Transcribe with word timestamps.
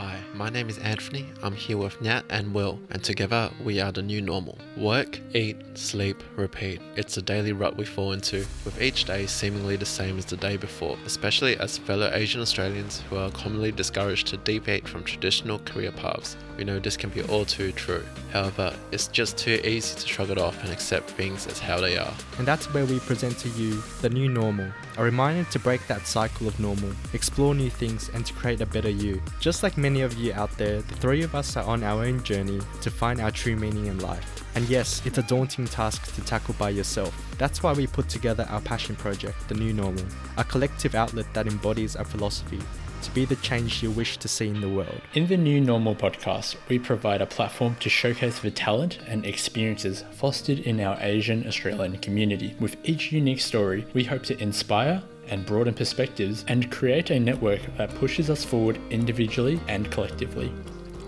Hi, 0.00 0.18
my 0.32 0.48
name 0.48 0.70
is 0.70 0.78
Anthony. 0.78 1.26
I'm 1.42 1.54
here 1.54 1.76
with 1.76 2.00
Nhat 2.00 2.22
and 2.30 2.54
Will, 2.54 2.80
and 2.88 3.04
together 3.04 3.50
we 3.62 3.80
are 3.80 3.92
the 3.92 4.00
new 4.00 4.22
normal. 4.22 4.56
Work, 4.74 5.20
eat, 5.34 5.58
sleep, 5.74 6.22
repeat. 6.36 6.80
It's 6.96 7.18
a 7.18 7.22
daily 7.22 7.52
rut 7.52 7.76
we 7.76 7.84
fall 7.84 8.12
into, 8.12 8.46
with 8.64 8.80
each 8.80 9.04
day 9.04 9.26
seemingly 9.26 9.76
the 9.76 9.84
same 9.84 10.16
as 10.16 10.24
the 10.24 10.38
day 10.38 10.56
before, 10.56 10.96
especially 11.04 11.58
as 11.58 11.76
fellow 11.76 12.10
Asian 12.14 12.40
Australians 12.40 13.02
who 13.10 13.18
are 13.18 13.30
commonly 13.32 13.72
discouraged 13.72 14.28
to 14.28 14.38
deviate 14.38 14.88
from 14.88 15.04
traditional 15.04 15.58
career 15.58 15.92
paths. 15.92 16.34
We 16.56 16.64
know 16.64 16.78
this 16.78 16.96
can 16.96 17.10
be 17.10 17.22
all 17.24 17.44
too 17.44 17.72
true. 17.72 18.04
However, 18.32 18.74
it's 18.92 19.06
just 19.06 19.36
too 19.36 19.60
easy 19.64 19.98
to 20.00 20.06
shrug 20.06 20.30
it 20.30 20.38
off 20.38 20.62
and 20.62 20.72
accept 20.72 21.10
things 21.10 21.46
as 21.46 21.58
how 21.58 21.78
they 21.78 21.98
are. 21.98 22.12
And 22.38 22.46
that's 22.48 22.72
where 22.72 22.86
we 22.86 23.00
present 23.00 23.36
to 23.40 23.50
you 23.50 23.82
the 24.00 24.08
new 24.08 24.30
normal, 24.30 24.70
a 24.96 25.04
reminder 25.04 25.48
to 25.50 25.58
break 25.58 25.86
that 25.88 26.06
cycle 26.06 26.48
of 26.48 26.58
normal, 26.58 26.92
explore 27.12 27.54
new 27.54 27.70
things, 27.70 28.10
and 28.14 28.24
to 28.24 28.32
create 28.32 28.62
a 28.62 28.66
better 28.66 28.90
you. 28.90 29.22
Just 29.40 29.62
like 29.62 29.76
many 29.76 29.89
of 29.98 30.14
you 30.14 30.32
out 30.32 30.56
there, 30.56 30.80
the 30.80 30.94
three 30.94 31.22
of 31.22 31.34
us 31.34 31.56
are 31.56 31.64
on 31.64 31.82
our 31.82 32.04
own 32.04 32.22
journey 32.22 32.60
to 32.82 32.90
find 32.90 33.20
our 33.20 33.32
true 33.32 33.56
meaning 33.56 33.86
in 33.86 33.98
life. 33.98 34.44
And 34.54 34.68
yes, 34.68 35.02
it's 35.04 35.18
a 35.18 35.22
daunting 35.22 35.66
task 35.66 36.14
to 36.14 36.20
tackle 36.22 36.54
by 36.58 36.70
yourself. 36.70 37.12
That's 37.36 37.62
why 37.62 37.72
we 37.72 37.86
put 37.86 38.08
together 38.08 38.46
our 38.48 38.60
passion 38.60 38.94
project, 38.96 39.48
The 39.48 39.56
New 39.56 39.72
Normal, 39.72 40.04
a 40.36 40.44
collective 40.44 40.94
outlet 40.94 41.26
that 41.34 41.48
embodies 41.48 41.96
our 41.96 42.04
philosophy 42.04 42.60
to 43.02 43.10
be 43.12 43.24
the 43.24 43.36
change 43.36 43.82
you 43.82 43.90
wish 43.90 44.16
to 44.18 44.28
see 44.28 44.48
in 44.48 44.60
the 44.60 44.68
world. 44.68 45.00
In 45.14 45.26
the 45.26 45.36
New 45.36 45.60
Normal 45.60 45.94
podcast, 45.94 46.56
we 46.68 46.78
provide 46.78 47.20
a 47.20 47.26
platform 47.26 47.76
to 47.80 47.88
showcase 47.88 48.38
the 48.40 48.50
talent 48.50 48.98
and 49.06 49.24
experiences 49.24 50.04
fostered 50.12 50.60
in 50.60 50.80
our 50.80 50.96
Asian 51.00 51.46
Australian 51.46 51.98
community. 51.98 52.54
With 52.60 52.76
each 52.84 53.12
unique 53.12 53.40
story, 53.40 53.86
we 53.94 54.04
hope 54.04 54.22
to 54.24 54.40
inspire 54.40 55.02
and 55.28 55.46
broaden 55.46 55.74
perspectives 55.74 56.44
and 56.48 56.70
create 56.70 57.10
a 57.10 57.20
network 57.20 57.60
that 57.76 57.94
pushes 57.96 58.30
us 58.30 58.44
forward 58.44 58.78
individually 58.90 59.60
and 59.68 59.90
collectively. 59.90 60.52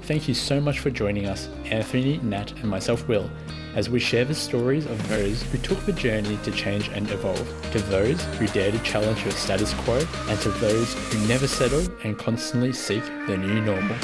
Thank 0.02 0.28
you 0.28 0.34
so 0.34 0.60
much 0.60 0.80
for 0.80 0.90
joining 0.90 1.26
us, 1.26 1.48
Anthony, 1.64 2.18
Nhat, 2.20 2.52
and 2.60 2.68
myself, 2.68 3.06
Will, 3.08 3.30
as 3.74 3.88
we 3.88 3.98
share 3.98 4.24
the 4.24 4.34
stories 4.34 4.86
of 4.86 5.08
those 5.08 5.42
who 5.44 5.58
took 5.58 5.84
the 5.86 5.92
journey 5.92 6.38
to 6.44 6.50
change 6.50 6.88
and 6.88 7.10
evolve, 7.10 7.46
to 7.72 7.78
those 7.82 8.22
who 8.36 8.46
dare 8.48 8.70
to 8.70 8.78
challenge 8.80 9.22
the 9.24 9.30
status 9.32 9.72
quo, 9.74 10.04
and 10.28 10.40
to 10.40 10.50
those 10.50 10.94
who 10.94 11.26
never 11.26 11.46
settle 11.46 11.86
and 12.04 12.18
constantly 12.18 12.72
seek 12.72 13.04
the 13.26 13.36
new 13.36 13.60
normal. 13.60 13.96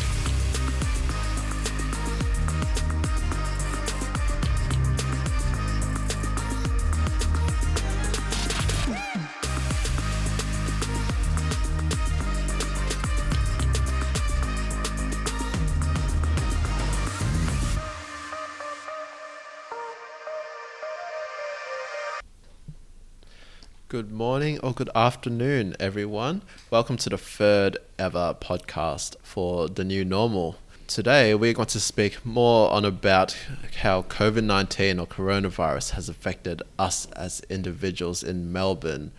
Good 23.99 24.13
morning 24.13 24.61
or 24.61 24.73
good 24.73 24.91
afternoon, 24.95 25.75
everyone. 25.81 26.43
Welcome 26.71 26.99
to 26.99 27.11
the 27.11 27.19
third 27.19 27.79
ever 27.99 28.33
podcast 28.41 29.17
for 29.25 29.67
the 29.69 29.83
new 29.83 30.05
normal. 30.05 30.55
Today, 30.87 31.35
we're 31.35 31.53
going 31.53 31.67
to 31.67 31.81
speak 31.81 32.25
more 32.25 32.71
on 32.71 32.85
about 32.85 33.37
how 33.81 34.03
COVID 34.03 34.45
19 34.45 35.01
or 35.01 35.07
coronavirus 35.09 35.91
has 35.95 36.09
affected 36.09 36.63
us 36.79 37.07
as 37.17 37.43
individuals 37.51 38.23
in 38.23 38.53
Melbourne. 38.53 39.11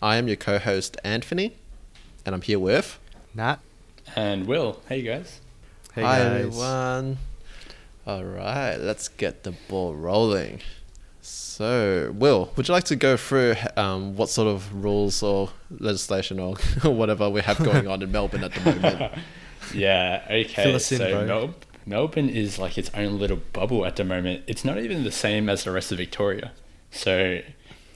I 0.00 0.16
am 0.16 0.28
your 0.28 0.36
co 0.38 0.58
host, 0.58 0.96
Anthony, 1.04 1.52
and 2.24 2.34
I'm 2.34 2.40
here 2.40 2.58
with. 2.58 2.98
Nhat, 3.36 3.58
And 4.16 4.46
Will, 4.46 4.80
hey 4.88 5.00
you 5.00 5.10
guys. 5.10 5.42
hey 5.94 6.00
Hi, 6.04 6.18
guys. 6.20 6.40
everyone. 6.46 7.18
All 8.06 8.24
right, 8.24 8.76
let's 8.78 9.08
get 9.08 9.42
the 9.42 9.52
ball 9.68 9.94
rolling. 9.94 10.62
So, 11.24 12.12
Will, 12.16 12.52
would 12.56 12.66
you 12.66 12.74
like 12.74 12.84
to 12.84 12.96
go 12.96 13.16
through 13.16 13.54
um, 13.76 14.16
what 14.16 14.28
sort 14.28 14.48
of 14.48 14.74
rules 14.74 15.22
or 15.22 15.50
legislation 15.70 16.40
or 16.40 16.56
whatever 16.82 17.30
we 17.30 17.40
have 17.42 17.58
going 17.58 17.86
on 17.86 18.02
in 18.02 18.10
Melbourne 18.12 18.42
at 18.42 18.52
the 18.52 18.60
moment? 18.60 19.12
Yeah, 19.72 20.24
okay. 20.28 20.64
Fill 20.64 20.74
us 20.74 20.90
in, 20.90 20.98
so 20.98 21.10
bro. 21.10 21.26
Mel- 21.26 21.54
Melbourne 21.86 22.28
is 22.28 22.58
like 22.58 22.76
its 22.76 22.90
own 22.94 23.18
little 23.18 23.38
bubble 23.52 23.86
at 23.86 23.96
the 23.96 24.04
moment. 24.04 24.42
It's 24.48 24.64
not 24.64 24.78
even 24.78 25.04
the 25.04 25.12
same 25.12 25.48
as 25.48 25.62
the 25.62 25.70
rest 25.70 25.92
of 25.92 25.98
Victoria. 25.98 26.52
So 26.90 27.40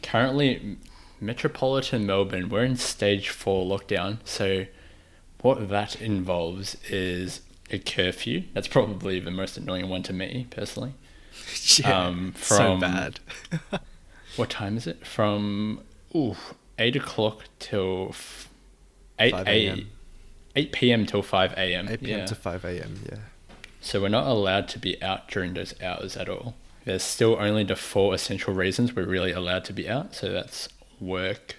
currently, 0.02 0.78
metropolitan 1.20 2.06
Melbourne, 2.06 2.48
we're 2.48 2.64
in 2.64 2.76
stage 2.76 3.28
four 3.30 3.66
lockdown. 3.66 4.18
So 4.24 4.66
what 5.40 5.68
that 5.68 6.00
involves 6.00 6.76
is 6.90 7.40
a 7.70 7.78
curfew. 7.78 8.44
That's 8.54 8.68
probably 8.68 9.18
the 9.18 9.30
most 9.30 9.56
annoying 9.56 9.88
one 9.88 10.02
to 10.04 10.12
me 10.12 10.46
personally. 10.50 10.94
Yeah, 11.78 12.06
Um, 12.06 12.34
so 12.38 12.76
bad. 12.78 13.20
What 14.36 14.50
time 14.50 14.76
is 14.76 14.86
it? 14.86 15.06
From 15.06 15.80
ooh, 16.14 16.36
eight 16.78 16.94
o'clock 16.94 17.44
till 17.58 18.08
f- 18.10 18.48
eight 19.18 19.32
5 19.32 19.48
eight 19.48 19.66
a.m.. 19.68 19.88
eight 20.54 20.72
p.m. 20.72 21.06
till 21.06 21.22
five 21.22 21.52
a.m. 21.54 21.88
8 21.88 22.02
p.m. 22.02 22.18
yeah. 22.20 22.26
to 22.26 22.34
5 22.34 22.64
a.m. 22.66 23.00
Yeah. 23.10 23.18
So 23.80 24.02
we're 24.02 24.08
not 24.08 24.26
allowed 24.26 24.68
to 24.68 24.78
be 24.78 25.02
out 25.02 25.28
during 25.28 25.54
those 25.54 25.74
hours 25.80 26.16
at 26.16 26.28
all. 26.28 26.54
There's 26.84 27.02
still 27.02 27.36
only 27.40 27.64
the 27.64 27.76
four 27.76 28.14
essential 28.14 28.52
reasons 28.52 28.94
we're 28.94 29.06
really 29.06 29.32
allowed 29.32 29.64
to 29.66 29.72
be 29.72 29.88
out. 29.88 30.14
So 30.14 30.30
that's 30.30 30.68
work 31.00 31.56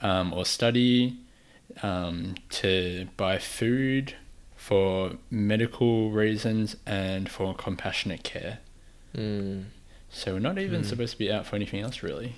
um, 0.00 0.32
or 0.32 0.44
study, 0.46 1.18
um, 1.82 2.36
to 2.50 3.08
buy 3.16 3.38
food, 3.38 4.14
for 4.56 5.12
medical 5.30 6.10
reasons, 6.10 6.76
and 6.86 7.28
for 7.28 7.54
compassionate 7.54 8.22
care. 8.24 8.58
Mm. 9.16 9.64
So 10.10 10.34
we're 10.34 10.38
not 10.40 10.58
even 10.58 10.82
Hmm. 10.82 10.88
supposed 10.88 11.12
to 11.12 11.18
be 11.18 11.30
out 11.30 11.46
for 11.46 11.56
anything 11.56 11.80
else 11.80 12.02
really. 12.02 12.34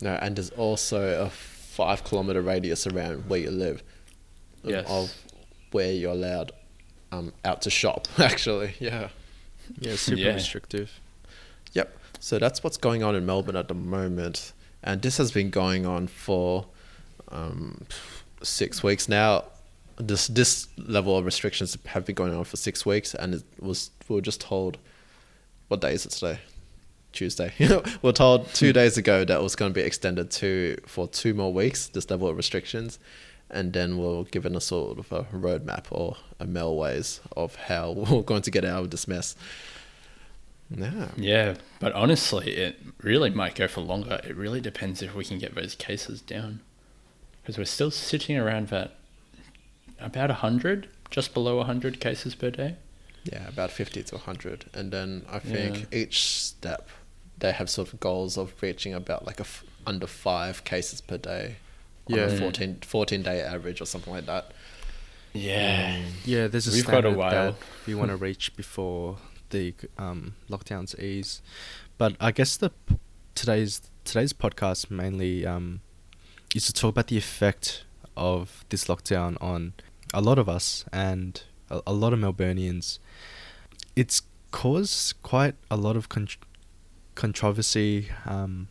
No, 0.00 0.14
and 0.20 0.36
there's 0.36 0.50
also 0.50 1.24
a 1.24 1.30
five 1.30 2.04
kilometer 2.04 2.42
radius 2.42 2.86
around 2.86 3.28
where 3.28 3.40
you 3.40 3.50
live 3.50 3.82
of- 4.64 4.70
Yes. 4.70 4.86
of 4.88 5.14
where 5.72 5.92
you're 5.92 6.12
allowed 6.12 6.52
um, 7.12 7.32
out 7.44 7.62
to 7.62 7.70
shop, 7.70 8.08
actually. 8.18 8.74
Yeah. 8.80 9.08
Yeah, 9.80 9.94
super 9.96 10.20
Yeah. 10.20 10.34
restrictive. 10.34 10.90
Yep. 11.72 11.96
So 12.20 12.38
that's 12.38 12.62
what's 12.64 12.76
going 12.76 13.02
on 13.02 13.14
in 13.14 13.24
Melbourne 13.24 13.56
at 13.56 13.68
the 13.68 13.74
moment, 13.74 14.52
and 14.82 15.00
this 15.02 15.16
has 15.18 15.30
been 15.32 15.50
going 15.50 15.86
on 15.86 16.08
for 16.08 16.66
um, 17.28 17.86
six 18.42 18.82
weeks 18.82 19.08
now. 19.08 19.44
This 19.98 20.26
this 20.26 20.68
level 20.76 21.16
of 21.16 21.24
restrictions 21.24 21.76
have 21.86 22.04
been 22.04 22.14
going 22.14 22.34
on 22.34 22.44
for 22.44 22.56
six 22.56 22.84
weeks, 22.84 23.14
and 23.14 23.34
it 23.34 23.44
was 23.60 23.90
we 24.08 24.16
were 24.16 24.20
just 24.20 24.40
told, 24.40 24.78
what 25.68 25.80
day 25.80 25.92
is 25.94 26.06
it 26.06 26.10
today? 26.10 26.40
Tuesday. 27.12 27.52
we're 28.02 28.12
told 28.12 28.46
two 28.54 28.68
hmm. 28.68 28.74
days 28.74 28.98
ago 28.98 29.24
that 29.24 29.38
it 29.38 29.42
was 29.42 29.56
going 29.56 29.72
to 29.72 29.74
be 29.74 29.84
extended 29.84 30.30
to 30.32 30.76
for 30.86 31.08
two 31.08 31.34
more 31.34 31.52
weeks. 31.52 31.88
This 31.88 32.08
level 32.10 32.28
of 32.28 32.36
restrictions, 32.36 32.98
and 33.50 33.72
then 33.72 33.98
we're 33.98 34.24
given 34.24 34.54
a 34.54 34.60
sort 34.60 34.98
of 34.98 35.10
a 35.12 35.24
roadmap 35.24 35.86
or 35.90 36.16
a 36.38 36.44
mailways 36.44 37.20
of 37.36 37.54
how 37.56 37.92
we're 38.10 38.22
going 38.22 38.42
to 38.42 38.50
get 38.50 38.64
out 38.64 38.84
of 38.84 38.90
this 38.90 39.08
mess. 39.08 39.34
Yeah. 40.68 41.08
Yeah, 41.16 41.54
but 41.78 41.92
honestly, 41.92 42.56
it 42.56 42.80
really 43.00 43.30
might 43.30 43.54
go 43.54 43.68
for 43.68 43.80
longer. 43.80 44.20
It 44.24 44.36
really 44.36 44.60
depends 44.60 45.00
if 45.00 45.14
we 45.14 45.24
can 45.24 45.38
get 45.38 45.54
those 45.54 45.74
cases 45.74 46.20
down. 46.20 46.60
Because 47.40 47.58
we're 47.58 47.64
still 47.64 47.92
sitting 47.92 48.36
around 48.36 48.68
that 48.68 48.96
about 50.00 50.28
100, 50.30 50.88
just 51.10 51.32
below 51.32 51.58
100 51.58 52.00
cases 52.00 52.34
per 52.34 52.50
day. 52.50 52.76
Yeah, 53.32 53.48
about 53.48 53.70
50 53.70 54.02
to 54.04 54.14
100. 54.16 54.66
And 54.74 54.90
then 54.92 55.24
I 55.30 55.38
think 55.38 55.86
Yeah. 55.92 55.98
each 55.98 56.22
step, 56.24 56.88
they 57.38 57.52
have 57.52 57.68
sort 57.68 57.92
of 57.92 58.00
goals 58.00 58.36
of 58.38 58.52
reaching 58.62 58.94
about 58.94 59.26
like 59.26 59.38
a 59.40 59.42
f- 59.44 59.64
under 59.86 60.06
five 60.06 60.64
cases 60.64 61.00
per 61.00 61.18
day. 61.18 61.56
On 62.10 62.16
Yeah. 62.16 62.24
a 62.26 62.38
14, 62.38 62.78
14 62.82 63.22
day 63.22 63.40
average 63.42 63.80
or 63.80 63.86
something 63.86 64.12
like 64.12 64.26
that. 64.26 64.52
Yeah. 65.32 66.02
Yeah, 66.24 66.46
there's 66.46 66.68
a 66.68 66.72
We've 66.72 66.84
got 66.86 66.98
a 67.04 67.10
standard 67.10 67.16
while. 67.18 67.30
that 67.52 67.54
we 67.86 67.94
want 67.94 68.10
to 68.10 68.16
reach 68.28 68.54
before 68.56 69.18
the 69.50 69.74
um, 69.98 70.34
lockdowns 70.48 70.98
ease. 70.98 71.42
But 71.98 72.16
I 72.20 72.30
guess 72.32 72.56
the 72.56 72.70
today's 73.34 73.82
today's 74.04 74.32
podcast 74.32 74.90
mainly 74.90 75.44
um, 75.44 75.80
is 76.54 76.66
to 76.66 76.72
talk 76.72 76.90
about 76.90 77.08
the 77.08 77.16
effect 77.18 77.84
of 78.16 78.64
this 78.68 78.84
lockdown 78.86 79.36
on 79.42 79.74
a 80.14 80.20
lot 80.20 80.38
of 80.38 80.48
us 80.48 80.84
and 80.92 81.42
a, 81.70 81.80
a 81.86 81.92
lot 81.92 82.12
of 82.12 82.18
Melburnians. 82.18 82.98
It's 83.94 84.22
caused 84.50 85.20
quite 85.22 85.54
a 85.70 85.76
lot 85.76 85.96
of 85.96 86.08
con- 86.08 86.28
controversy 87.14 88.08
um, 88.24 88.68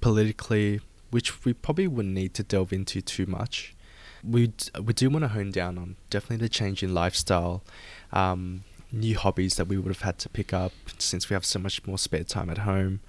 politically, 0.00 0.80
which 1.10 1.44
we 1.44 1.52
probably 1.52 1.86
wouldn't 1.86 2.14
need 2.14 2.34
to 2.34 2.42
delve 2.42 2.72
into 2.72 3.00
too 3.00 3.26
much. 3.26 3.74
We 4.22 4.48
d- 4.48 4.70
we 4.82 4.92
do 4.92 5.10
want 5.10 5.24
to 5.24 5.28
hone 5.28 5.50
down 5.50 5.78
on 5.78 5.96
definitely 6.10 6.44
the 6.44 6.48
change 6.48 6.82
in 6.82 6.94
lifestyle, 6.94 7.62
um, 8.12 8.64
new 8.90 9.16
hobbies 9.16 9.56
that 9.56 9.66
we 9.66 9.76
would 9.76 9.88
have 9.88 10.02
had 10.02 10.18
to 10.18 10.28
pick 10.28 10.52
up 10.52 10.72
since 10.98 11.28
we 11.28 11.34
have 11.34 11.44
so 11.44 11.58
much 11.58 11.86
more 11.86 11.98
spare 11.98 12.24
time 12.24 12.48
at 12.48 12.58
home, 12.58 13.00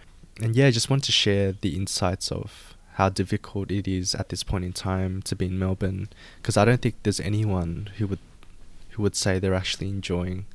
and 0.42 0.56
yeah, 0.56 0.70
just 0.70 0.90
want 0.90 1.04
to 1.06 1.12
share 1.12 1.54
the 1.54 1.76
insights 1.76 2.32
of 2.32 2.76
how 2.94 3.10
difficult 3.10 3.72
it 3.72 3.88
is 3.88 4.16
at 4.16 4.30
this 4.30 4.44
point 4.44 4.64
in 4.64 4.72
time 4.74 5.22
to 5.22 5.36
be 5.36 5.48
in 5.48 5.60
Melbourne 5.60 6.08
because 6.38 6.56
I 6.56 6.64
don't 6.64 6.82
think 6.82 6.96
there's 7.04 7.20
anyone 7.20 7.90
who 7.98 8.08
would 8.08 8.20
who 8.96 9.04
would 9.04 9.16
say 9.16 9.40
they're 9.40 9.54
actually 9.54 9.90
enjoying. 9.90 10.46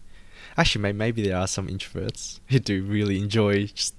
Actually, 0.57 0.93
maybe 0.93 1.23
there 1.23 1.37
are 1.37 1.47
some 1.47 1.69
introverts 1.69 2.41
who 2.49 2.59
do 2.59 2.83
really 2.83 3.19
enjoy 3.21 3.67
just 3.67 3.95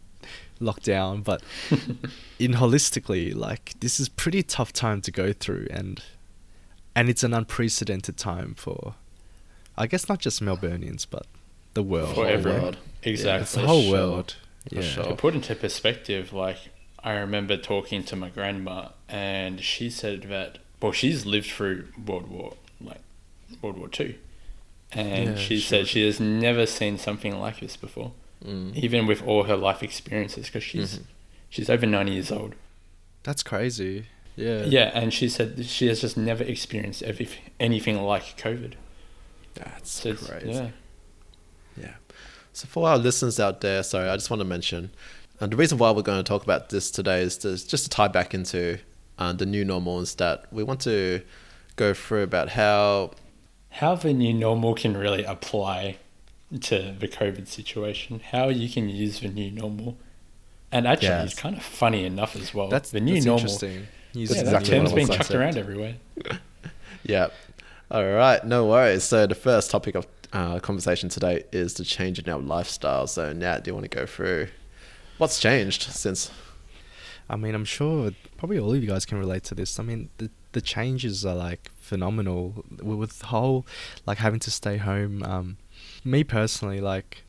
lockdown, 0.59 1.23
but 1.23 1.41
in 2.39 2.53
holistically, 2.53 3.33
like 3.35 3.73
this 3.79 3.99
is 3.99 4.09
pretty 4.09 4.43
tough 4.43 4.73
time 4.73 5.01
to 5.01 5.11
go 5.11 5.33
through, 5.33 5.67
and 5.71 6.03
and 6.95 7.09
it's 7.09 7.23
an 7.23 7.33
unprecedented 7.33 8.17
time 8.17 8.53
for, 8.55 8.95
I 9.77 9.87
guess 9.87 10.09
not 10.09 10.19
just 10.19 10.41
Melburnians, 10.43 11.07
but 11.09 11.25
the 11.73 11.83
world. 11.83 12.15
For 12.15 12.27
everyone. 12.27 12.61
world. 12.61 12.77
Exactly. 13.03 13.43
It's 13.43 13.53
the 13.53 13.61
whole 13.61 13.81
sure. 13.83 13.91
world. 13.93 14.35
For 14.69 14.75
Yeah. 14.75 14.81
sure. 14.81 15.03
To 15.05 15.15
put 15.15 15.33
into 15.33 15.55
perspective, 15.55 16.33
like 16.33 16.57
I 17.03 17.13
remember 17.13 17.57
talking 17.57 18.03
to 18.03 18.15
my 18.15 18.29
grandma, 18.29 18.89
and 19.07 19.61
she 19.61 19.89
said 19.89 20.23
that 20.23 20.57
well, 20.81 20.91
she's 20.91 21.25
lived 21.25 21.49
through 21.49 21.87
World 22.05 22.27
War 22.29 22.53
like 22.79 23.01
World 23.61 23.77
War 23.77 23.87
Two, 23.87 24.15
and 24.93 25.29
Yeah, 25.29 25.35
she 25.35 25.59
sure. 25.59 25.79
said 25.79 25.87
she 25.87 26.05
has 26.05 26.19
never 26.19 26.65
seen 26.65 26.97
something 26.97 27.39
like 27.39 27.59
this 27.59 27.77
before, 27.77 28.11
Mm. 28.45 28.75
even 28.75 29.07
with 29.07 29.21
all 29.23 29.43
her 29.43 29.55
life 29.57 29.81
experiences, 29.83 30.47
because 30.47 30.63
she's 30.63 30.97
Mhm. 30.99 31.03
she's 31.49 31.69
over 31.69 31.85
ninety 31.85 32.13
years 32.13 32.31
old. 32.31 32.55
That's 33.23 33.43
crazy. 33.43 34.05
Yeah. 34.35 34.63
Yeah, 34.65 34.91
and 34.93 35.13
she 35.13 35.29
said 35.29 35.65
she 35.65 35.87
has 35.87 36.01
just 36.01 36.17
never 36.17 36.43
experienced 36.43 37.03
every, 37.03 37.27
anything 37.59 38.01
like 38.01 38.37
COVID. 38.37 38.73
That's 39.53 39.91
So 39.91 40.09
it's- 40.09 40.27
crazy. 40.27 40.49
yeah, 40.51 40.69
Yeah. 41.77 41.93
So 42.53 42.67
for 42.67 42.87
our 42.87 42.97
listeners 42.97 43.39
out 43.39 43.61
there, 43.61 43.83
sorry, 43.83 44.09
I 44.09 44.15
just 44.15 44.29
want 44.29 44.39
to 44.41 44.45
mention, 44.45 44.91
uh, 45.39 45.47
the 45.47 45.55
reason 45.55 45.77
why 45.77 45.91
we're 45.91 46.01
going 46.01 46.23
to 46.23 46.27
talk 46.27 46.43
about 46.43 46.69
this 46.69 46.89
today 46.91 47.21
is 47.21 47.37
to, 47.39 47.51
just 47.67 47.83
to 47.85 47.89
tie 47.89 48.07
back 48.07 48.33
into 48.33 48.79
uh, 49.19 49.31
the 49.33 49.45
new 49.45 49.63
normal 49.63 49.99
is 50.01 50.15
that 50.15 50.45
we 50.51 50.63
want 50.63 50.79
to 50.81 51.21
go 51.75 51.93
through 51.93 52.23
about 52.23 52.49
how 52.49 53.11
how 53.71 53.95
the 53.95 54.13
new 54.13 54.33
normal 54.33 54.73
can 54.75 54.95
really 54.97 55.23
apply 55.23 55.97
to 56.61 56.93
the 56.99 57.07
COVID 57.07 57.47
situation, 57.47 58.19
how 58.31 58.49
you 58.49 58.69
can 58.69 58.89
use 58.89 59.21
the 59.21 59.29
new 59.29 59.51
normal. 59.51 59.97
And 60.71 60.87
actually, 60.87 61.07
Yes. 61.09 61.31
it's 61.31 61.39
kind 61.41 61.55
of 61.57 61.63
funny 61.63 62.05
enough 62.05 62.35
as 62.35 62.53
well. 62.53 62.67
That's 62.69 62.91
the 62.91 62.99
new 62.99 63.15
that's 63.15 63.25
normal. 63.25 63.41
interesting. 63.43 63.87
Use 64.13 64.29
Yeah, 64.29 64.35
That's 64.43 64.49
that 64.51 64.61
exactly 64.61 64.77
term's 64.77 64.93
being 64.93 65.07
chucked 65.07 65.31
around 65.31 65.57
everywhere. 65.57 65.95
Yeah. 67.03 67.29
All 67.89 68.05
right. 68.05 68.45
No 68.45 68.67
worries. 68.67 69.03
So 69.03 69.25
the 69.25 69.33
first 69.33 69.71
topic 69.71 69.95
of 69.95 70.05
uh, 70.33 70.59
conversation 70.59 71.09
today 71.09 71.43
is 71.51 71.73
the 71.73 71.83
change 71.83 72.19
in 72.19 72.29
our 72.29 72.39
lifestyle. 72.39 73.07
So 73.07 73.33
Nhat, 73.33 73.63
do 73.63 73.71
you 73.71 73.73
want 73.73 73.89
to 73.89 73.97
go 73.97 74.05
through 74.05 74.49
what's 75.17 75.39
changed 75.39 75.81
since? 75.81 76.29
I 77.27 77.37
mean, 77.37 77.55
I'm 77.55 77.65
sure 77.65 78.11
probably 78.37 78.59
all 78.59 78.71
of 78.73 78.81
you 78.83 78.87
guys 78.87 79.03
can 79.07 79.17
relate 79.17 79.43
to 79.45 79.55
this. 79.55 79.79
I 79.79 79.83
mean, 79.83 80.09
the 80.19 80.29
the 80.51 80.61
changes 80.61 81.25
are 81.25 81.33
like 81.35 81.70
phenomenal 81.81 82.63
with 82.81 83.21
whole 83.23 83.65
like 84.05 84.19
having 84.19 84.39
to 84.41 84.51
stay 84.51 84.77
home. 84.77 85.23
Um, 85.23 85.57
me 86.03 86.23
personally, 86.23 86.79
like 86.79 87.23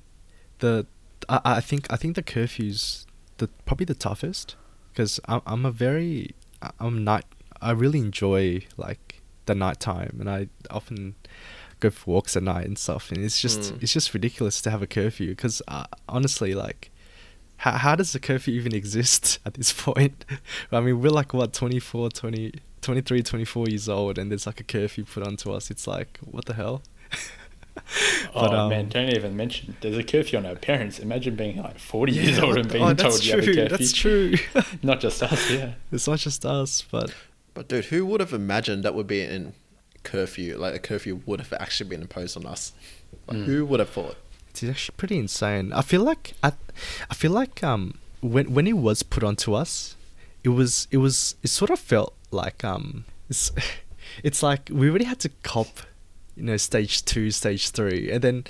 the 0.58 0.86
I, 1.28 1.40
I 1.44 1.60
think 1.60 1.86
I 1.92 1.96
think 1.96 2.16
the 2.16 2.22
curfews 2.22 3.06
the 3.38 3.48
probably 3.66 3.86
the 3.86 3.94
toughest 3.94 4.56
because 4.92 5.18
I'm 5.26 5.42
I'm 5.46 5.66
a 5.66 5.70
very 5.72 6.34
I'm 6.78 7.02
night 7.04 7.24
I 7.60 7.72
really 7.72 7.98
enjoy 8.00 8.62
like 8.76 9.22
the 9.46 9.54
nighttime 9.54 10.16
and 10.20 10.30
I 10.30 10.48
often 10.70 11.16
go 11.80 11.90
for 11.90 12.10
walks 12.12 12.36
at 12.36 12.42
night 12.44 12.66
and 12.66 12.78
stuff 12.78 13.10
and 13.10 13.18
it's 13.24 13.40
just 13.40 13.60
Mm. 13.60 13.82
it's 13.82 13.92
just 13.92 14.14
ridiculous 14.14 14.60
to 14.62 14.70
have 14.70 14.82
a 14.82 14.86
curfew 14.86 15.30
because 15.30 15.60
uh, 15.66 15.86
honestly 16.08 16.54
like 16.54 16.90
how, 17.58 17.72
how 17.72 17.94
does 17.96 18.12
the 18.12 18.18
curfew 18.20 18.54
even 18.54 18.74
exist 18.82 19.38
at 19.46 19.54
this 19.54 19.72
point? 19.72 20.24
I 20.72 20.80
mean, 20.80 21.00
we're 21.00 21.10
like, 21.10 21.32
what, 21.32 21.52
24, 21.52 22.10
20, 22.10 22.54
23, 22.82 23.22
24 23.22 23.68
years 23.68 23.88
old, 23.88 24.18
and 24.18 24.30
there's 24.30 24.46
like 24.46 24.60
a 24.60 24.64
curfew 24.64 25.04
put 25.04 25.26
onto 25.26 25.50
us. 25.52 25.70
It's 25.70 25.86
like, 25.86 26.18
what 26.20 26.44
the 26.44 26.54
hell? 26.54 26.82
oh 28.34 28.46
um, 28.46 28.68
man, 28.70 28.88
don't 28.88 29.08
even 29.08 29.36
mention. 29.36 29.76
There's 29.80 29.96
a 29.96 30.02
curfew 30.04 30.38
on 30.38 30.46
our 30.46 30.56
parents. 30.56 30.98
Imagine 30.98 31.36
being 31.36 31.62
like 31.62 31.78
40 31.78 32.12
years 32.12 32.38
old 32.38 32.58
and 32.58 32.70
being 32.70 32.84
oh, 32.84 32.94
told 32.94 32.98
that's 32.98 33.24
you 33.24 33.32
have 33.32 33.40
a 33.40 33.44
true. 33.44 33.54
curfew. 33.54 33.68
That's 33.76 33.92
true. 33.92 34.34
Not 34.82 35.00
just 35.00 35.22
us, 35.22 35.50
yeah. 35.50 35.72
it's 35.90 36.06
not 36.06 36.18
just 36.18 36.44
us, 36.44 36.82
but 36.90 37.14
But 37.54 37.68
dude, 37.68 37.86
who 37.86 38.04
would 38.06 38.20
have 38.20 38.32
imagined 38.32 38.82
that 38.84 38.94
would 38.94 39.06
be 39.06 39.22
in 39.22 39.54
curfew? 40.02 40.58
Like 40.58 40.74
a 40.74 40.78
curfew 40.78 41.22
would 41.26 41.40
have 41.40 41.52
actually 41.54 41.88
been 41.88 42.02
imposed 42.02 42.36
on 42.36 42.46
us. 42.46 42.72
Like, 43.28 43.38
Mm. 43.38 43.44
Who 43.44 43.66
would 43.66 43.80
have 43.80 43.90
thought? 43.90 44.16
it's 44.50 44.62
actually 44.64 44.94
pretty 44.96 45.18
insane. 45.18 45.72
I 45.72 45.82
feel 45.82 46.02
like 46.02 46.34
I, 46.42 46.52
I 47.10 47.14
feel 47.14 47.30
like 47.30 47.62
um 47.64 47.98
when 48.20 48.52
when 48.52 48.66
it 48.66 48.76
was 48.76 49.02
put 49.02 49.22
onto 49.22 49.54
us, 49.54 49.96
it 50.44 50.50
was 50.50 50.88
it 50.90 50.98
was 50.98 51.36
it 51.42 51.48
sort 51.48 51.70
of 51.70 51.78
felt 51.78 52.14
like 52.32 52.64
um 52.64 53.04
it's 53.28 53.52
it's 54.22 54.42
like 54.42 54.70
we 54.72 54.88
already 54.88 55.04
had 55.04 55.20
to 55.20 55.30
cop, 55.42 55.68
you 56.36 56.42
know, 56.44 56.56
stage 56.56 57.04
two, 57.04 57.30
stage 57.30 57.70
three, 57.70 58.10
and 58.10 58.22
then 58.22 58.44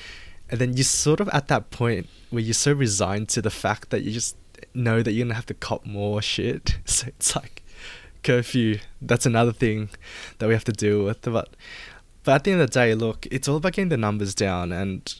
and 0.51 0.61
then 0.61 0.75
you're 0.75 0.85
sort 0.85 1.21
of 1.21 1.29
at 1.31 1.49
that 1.49 1.71
point 1.71 2.09
where 2.31 2.43
you're 2.43 2.55
so 2.55 2.73
resigned 2.73 3.29
to 3.31 3.43
the 3.43 3.51
fact 3.51 3.91
that 3.91 4.03
you 4.03 4.13
just 4.13 4.37
know 4.75 5.03
that 5.03 5.13
you're 5.13 5.25
gonna 5.25 5.35
have 5.35 5.47
to 5.47 5.55
cop 5.55 5.85
more 5.87 6.23
shit. 6.23 6.79
So 6.87 7.09
it's 7.09 7.35
like 7.37 7.63
curfew. 8.23 8.79
That's 9.01 9.27
another 9.27 9.53
thing 9.53 9.91
that 10.39 10.47
we 10.47 10.55
have 10.55 10.65
to 10.65 10.73
deal 10.73 11.05
with. 11.05 11.23
But 11.23 11.51
but 12.25 12.35
at 12.37 12.45
the 12.45 12.53
end 12.53 12.61
of 12.61 12.71
the 12.71 12.75
day, 12.75 12.95
look, 12.95 13.27
it's 13.31 13.49
all 13.49 13.57
about 13.57 13.73
getting 13.73 13.89
the 13.89 13.97
numbers 13.97 14.35
down, 14.35 14.73
and 14.73 15.13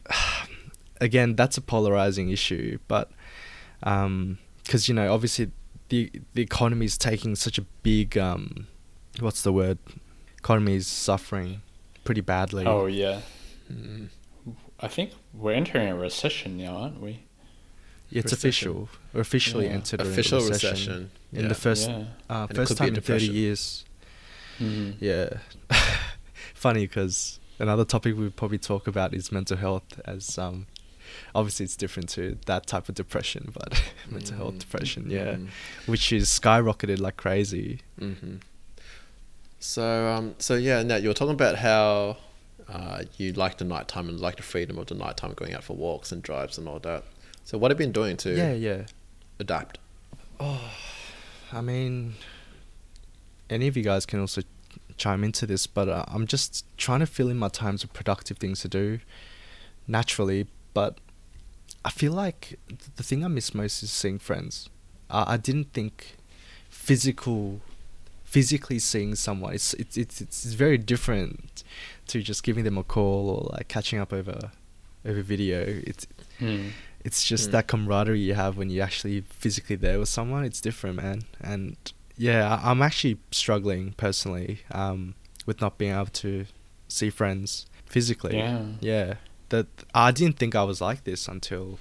again, 1.01 1.35
that's 1.35 1.57
a 1.57 1.61
polarizing 1.61 2.31
issue. 2.31 2.79
But 2.89 3.11
um 3.83 4.39
because 4.63 4.89
you 4.89 4.95
know, 4.95 5.13
obviously, 5.13 5.51
the 5.93 6.11
the 6.33 6.41
economy 6.43 6.87
is 6.87 6.97
taking 6.97 7.37
such 7.37 7.59
a 7.59 7.63
big 7.83 8.17
um, 8.17 8.67
what's 9.21 9.43
the 9.43 9.53
word? 9.53 9.79
Economy 10.39 10.75
is 10.77 10.87
suffering 10.87 11.61
pretty 12.05 12.23
badly. 12.23 12.65
Oh 12.67 12.87
yeah. 12.87 13.21
Mm. 13.71 14.09
I 14.81 14.89
think 14.89 15.13
we're 15.35 15.53
entering 15.53 15.89
a 15.89 15.95
recession 15.95 16.57
now, 16.57 16.77
aren't 16.77 17.01
we? 17.01 17.21
it's 18.11 18.33
recession. 18.33 18.71
official. 18.71 18.89
We're 19.13 19.21
officially 19.21 19.67
Yeah. 19.67 19.73
entered 19.73 20.01
a 20.01 20.05
Official 20.05 20.41
recession, 20.41 20.71
recession. 20.71 21.11
in 21.33 21.43
yeah. 21.43 21.49
the 21.49 21.55
first 21.55 21.89
yeah. 21.89 22.05
uh, 22.29 22.47
first 22.47 22.69
could 22.69 22.69
be 22.69 22.73
a 22.73 22.77
time 22.77 22.89
in 22.89 22.95
thirty 22.95 23.27
depression. 23.27 23.35
years. 23.35 23.85
Mhm. 24.59 24.95
Yeah. 25.01 25.29
Funny 26.55 26.87
because 26.87 27.39
another 27.59 27.85
topic 27.85 28.17
we 28.17 28.31
probably 28.31 28.59
talk 28.59 28.87
about 28.87 29.13
is 29.15 29.31
mental 29.31 29.57
health 29.59 30.01
as 30.07 30.39
um 30.39 30.67
obviously 31.35 31.65
it's 31.65 31.77
different 31.77 32.09
to 32.11 32.39
that 32.47 32.67
type 32.67 32.89
of 32.89 32.95
depression, 32.95 33.51
but 33.53 33.83
mental 34.11 34.37
health 34.37 34.55
Mm. 34.55 34.59
depression, 34.61 35.11
yeah, 35.11 35.35
Mm. 35.37 35.49
which 35.87 36.13
is 36.13 36.29
skyrocketed 36.29 36.99
like 37.01 37.17
crazy. 37.17 37.81
hmm 37.99 38.37
So, 39.59 40.09
um, 40.09 40.35
so 40.39 40.55
yeah, 40.55 40.83
Nhat, 40.83 41.03
you 41.03 41.09
were 41.09 41.15
talking 41.15 41.35
about 41.35 41.57
how 41.57 42.17
uh, 42.69 43.03
you 43.17 43.33
like 43.33 43.59
the 43.59 43.65
nighttime 43.65 44.09
and 44.09 44.19
like 44.21 44.37
the 44.37 44.43
freedom 44.43 44.79
of 44.79 44.87
the 44.87 44.95
nighttime, 44.95 45.33
going 45.35 45.55
out 45.55 45.63
for 45.65 45.77
walks 45.77 46.11
and 46.13 46.23
drives 46.23 46.59
and 46.59 46.67
all 46.69 46.79
that. 46.81 47.05
So, 47.45 47.59
what 47.59 47.71
have 47.71 47.79
you 47.81 47.87
been 47.87 47.93
doing 47.93 48.17
to 48.19 48.31
Yeah, 48.37 48.53
yeah. 48.53 48.87
adapt? 49.39 49.79
Oh, 50.41 50.71
I 51.53 51.61
mean, 51.61 52.15
any 53.51 53.67
of 53.69 53.77
you 53.77 53.83
guys 53.83 54.07
can 54.07 54.21
also 54.21 54.43
chime 54.97 55.23
into 55.25 55.47
this, 55.47 55.67
but 55.67 55.89
uh, 55.89 56.05
I'm 56.09 56.27
just 56.27 56.65
trying 56.77 57.01
to 57.01 57.07
fill 57.07 57.29
in 57.29 57.37
my 57.37 57.49
times 57.49 57.83
with 57.83 57.93
productive 57.93 58.39
things 58.39 58.61
to 58.61 58.69
do 58.69 59.01
naturally. 59.87 60.47
But 60.75 60.99
I 61.85 61.91
feel 61.91 62.13
like 62.13 62.59
the 62.97 63.03
thing 63.03 63.25
I 63.25 63.29
miss 63.29 63.55
most 63.55 63.83
is 63.83 63.91
seeing 63.91 64.19
friends. 64.19 64.69
I 65.11 65.35
I 65.35 65.37
didn't 65.37 65.73
think 65.73 66.17
physical, 66.71 67.61
physically 68.25 68.79
seeing 68.79 69.15
someone. 69.15 69.55
It's 69.55 69.75
it's 69.75 69.97
it's 69.97 70.21
it's 70.21 70.45
very 70.55 70.79
different 70.79 71.63
to 72.09 72.23
just 72.23 72.43
giving 72.43 72.65
them 72.65 72.79
a 72.79 72.85
call 72.85 73.29
or 73.31 73.51
like 73.57 73.69
catching 73.69 73.99
up 73.99 74.13
over 74.13 74.51
over 75.05 75.23
video. 75.23 75.61
It's 75.87 76.07
Hmm. 76.39 76.69
it's 77.05 77.25
just 77.25 77.49
Mm. 77.49 77.53
that 77.53 77.67
camaraderie 77.69 78.21
you 78.21 78.35
have 78.35 78.57
when 78.57 78.71
you're 78.71 78.85
actually 78.85 79.21
physically 79.23 79.77
there 79.77 79.99
with 79.99 80.09
someone. 80.09 80.45
It's 80.45 80.61
different, 80.61 80.97
man. 80.97 81.23
And 81.41 81.77
yeah, 82.17 82.57
I- 82.57 82.71
I'm 82.71 82.81
actually 82.83 83.19
struggling 83.31 83.93
personally 83.97 84.61
um, 84.71 85.15
with 85.47 85.61
not 85.61 85.79
being 85.79 85.93
able 85.93 86.07
to 86.07 86.47
see 86.89 87.11
friends 87.11 87.67
physically. 87.87 88.37
Yeah. 88.37 88.65
Yeah. 88.81 89.15
That 89.53 89.67
I 89.95 90.11
didn't 90.11 90.39
think 90.39 90.55
I 90.57 90.65
was 90.65 90.81
like 90.81 91.05
this 91.05 91.29
until 91.29 91.79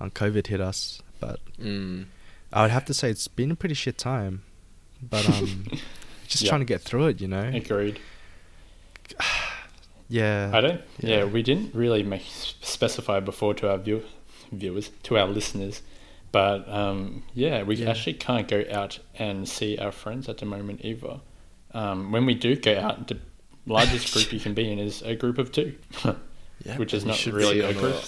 um, 0.00 0.10
COVID 0.10 0.46
hit 0.48 0.60
us. 0.60 1.00
But 1.20 1.38
Mm. 1.60 2.06
I 2.52 2.62
would 2.62 2.70
have 2.72 2.84
to 2.86 2.94
say 2.94 3.08
it's 3.10 3.28
been 3.28 3.50
a 3.50 3.54
pretty 3.54 3.74
shit 3.76 3.96
time. 3.96 4.42
But 5.00 5.28
um, 5.28 5.66
just 6.26 6.42
Yeah. 6.42 6.48
trying 6.48 6.60
to 6.62 6.66
get 6.66 6.80
through 6.82 7.06
it, 7.08 7.20
you 7.20 7.28
know. 7.28 7.48
Agreed. 7.54 8.00
Yeah. 10.08 10.50
I 10.52 10.60
don't. 10.60 10.80
Yeah. 11.00 11.18
yeah. 11.18 11.24
we 11.24 11.42
didn't 11.42 11.74
really 11.74 12.02
make 12.02 12.22
specify 12.60 13.20
before 13.20 13.54
to 13.54 13.70
our 13.70 13.78
view, 13.78 14.02
viewers, 14.50 14.90
to 15.04 15.16
our 15.16 15.26
listeners, 15.26 15.80
but 16.32 16.68
um, 16.68 17.22
yeah, 17.34 17.62
we 17.62 17.76
Yeah. 17.76 17.90
actually 17.90 18.14
can't 18.14 18.46
go 18.46 18.62
out 18.70 18.98
and 19.14 19.48
see 19.48 19.78
our 19.78 19.90
friends 19.92 20.28
at 20.28 20.36
the 20.38 20.44
moment 20.46 20.80
either. 20.84 21.20
Um, 21.72 22.12
when 22.12 22.26
we 22.26 22.34
do 22.34 22.56
go 22.56 22.78
out, 22.78 23.08
the 23.08 23.18
largest 23.64 24.12
group 24.12 24.32
you 24.34 24.40
can 24.40 24.52
be 24.52 24.70
in 24.70 24.78
is 24.78 25.00
a 25.00 25.14
group 25.16 25.38
of 25.38 25.50
two, 25.50 25.76
Yeah, 26.64 26.76
which 26.78 26.94
is 26.94 27.04
not 27.04 27.24
really 27.26 27.54
be 27.54 27.60
a 27.60 27.68
on 27.68 27.74
group. 27.74 28.02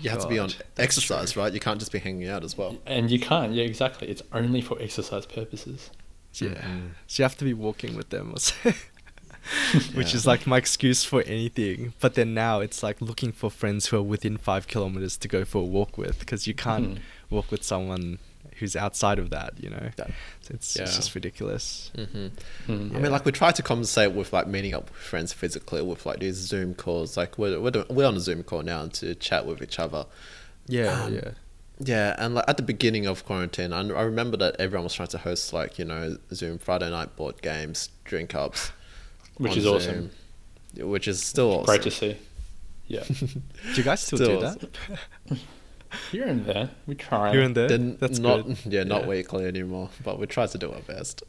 You 0.00 0.10
have 0.10 0.20
to 0.20 0.28
be 0.28 0.38
on 0.38 0.50
exercise, 0.78 1.32
true. 1.32 1.42
right? 1.42 1.52
You 1.52 1.60
can't 1.60 1.78
just 1.78 1.92
be 1.92 1.98
hanging 1.98 2.28
out 2.28 2.44
as 2.44 2.56
well. 2.58 2.76
and 2.86 3.10
you 3.10 3.18
can't. 3.18 3.52
Yeah, 3.52 3.64
exactly. 3.64 4.08
It's 4.08 4.22
only 4.32 4.60
for 4.60 4.80
exercise 4.80 5.24
purposes. 5.26 5.90
Yeah. 6.34 6.48
Mm. 6.50 6.90
So 7.06 7.22
you 7.22 7.24
have 7.24 7.36
to 7.38 7.44
be 7.44 7.54
walking 7.54 7.96
with 7.96 8.10
them 8.10 8.32
or 8.34 8.38
something. 8.40 8.74
which 9.94 10.10
Yeah. 10.10 10.16
is 10.16 10.26
like 10.26 10.46
my 10.46 10.58
excuse 10.58 11.04
for 11.04 11.22
anything. 11.22 11.94
But 12.00 12.14
then 12.14 12.34
now 12.34 12.60
it's 12.60 12.82
like 12.82 13.00
looking 13.00 13.32
for 13.32 13.50
friends 13.50 13.86
who 13.86 13.96
are 13.96 14.02
within 14.02 14.36
five 14.36 14.66
kilometers 14.66 15.16
to 15.18 15.28
go 15.28 15.44
for 15.44 15.58
a 15.62 15.64
walk 15.64 15.96
with 15.96 16.18
because 16.18 16.46
you 16.46 16.54
can't 16.54 16.96
Mhm. 16.96 16.98
walk 17.30 17.50
with 17.50 17.62
someone 17.62 18.18
who's 18.58 18.74
outside 18.74 19.18
of 19.18 19.30
that, 19.30 19.52
you 19.62 19.70
know. 19.70 19.90
That- 19.96 20.08
So 20.08 20.35
it's, 20.50 20.76
Yeah. 20.76 20.82
it's 20.84 20.96
just 20.96 21.14
ridiculous. 21.14 21.90
hmm 21.94 22.28
Mm. 22.66 22.94
I 22.96 22.98
mean, 23.00 23.12
like 23.12 23.24
we 23.24 23.32
try 23.32 23.52
to 23.52 23.62
compensate 23.62 24.12
with 24.12 24.32
like 24.32 24.46
meeting 24.46 24.74
up 24.74 24.88
with 24.90 24.98
friends 24.98 25.32
physically 25.32 25.82
with 25.82 26.04
like 26.06 26.20
these 26.20 26.36
Zoom 26.36 26.74
calls. 26.74 27.16
Like 27.16 27.38
we're 27.38 27.60
we're, 27.60 27.70
doing, 27.70 27.86
we're 27.90 28.06
on 28.06 28.16
a 28.16 28.20
Zoom 28.20 28.42
call 28.42 28.62
now 28.62 28.86
to 28.86 29.14
chat 29.14 29.46
with 29.46 29.62
each 29.62 29.78
other. 29.78 30.06
Yeah, 30.66 31.02
Um, 31.04 31.14
yeah. 31.14 31.30
Yeah, 31.78 32.14
and 32.18 32.34
like 32.34 32.46
at 32.48 32.56
the 32.56 32.62
beginning 32.62 33.06
of 33.06 33.26
quarantine, 33.26 33.72
I, 33.74 33.80
I 33.80 34.02
remember 34.02 34.38
that 34.38 34.56
everyone 34.58 34.84
was 34.84 34.94
trying 34.94 35.08
to 35.08 35.18
host 35.18 35.52
like 35.52 35.78
you 35.78 35.84
know 35.84 36.16
Zoom 36.32 36.56
Friday 36.58 36.88
night 36.90 37.14
board 37.16 37.42
games, 37.42 37.90
drink 38.04 38.34
ups, 38.34 38.72
Which 39.36 39.52
on 39.52 39.58
is 39.58 39.66
awesome. 39.66 40.10
Which 40.78 41.06
is 41.06 41.22
still 41.22 41.50
awesome. 41.52 41.64
Great 41.66 41.82
to 41.82 41.90
see. 41.90 42.16
Yeah. 42.86 43.02
Do 43.08 43.26
you 43.74 43.82
guys 43.82 44.00
still, 44.00 44.16
Still 44.18 44.40
do 44.40 44.46
awesome. 44.46 44.70
that? 45.28 45.38
Here 46.12 46.26
and 46.26 46.44
there, 46.46 46.70
we 46.86 46.94
try. 46.94 47.30
Here 47.32 47.42
and 47.42 47.54
there. 47.56 47.68
Then 47.68 47.96
That's 48.00 48.18
not 48.18 48.46
good. 48.46 48.58
yeah, 48.66 48.84
not 48.84 49.02
Yeah. 49.02 49.08
weekly 49.08 49.46
anymore, 49.46 49.90
but 50.02 50.18
we 50.18 50.26
try 50.26 50.46
to 50.46 50.58
do 50.58 50.72
our 50.72 50.80
best. 50.80 51.22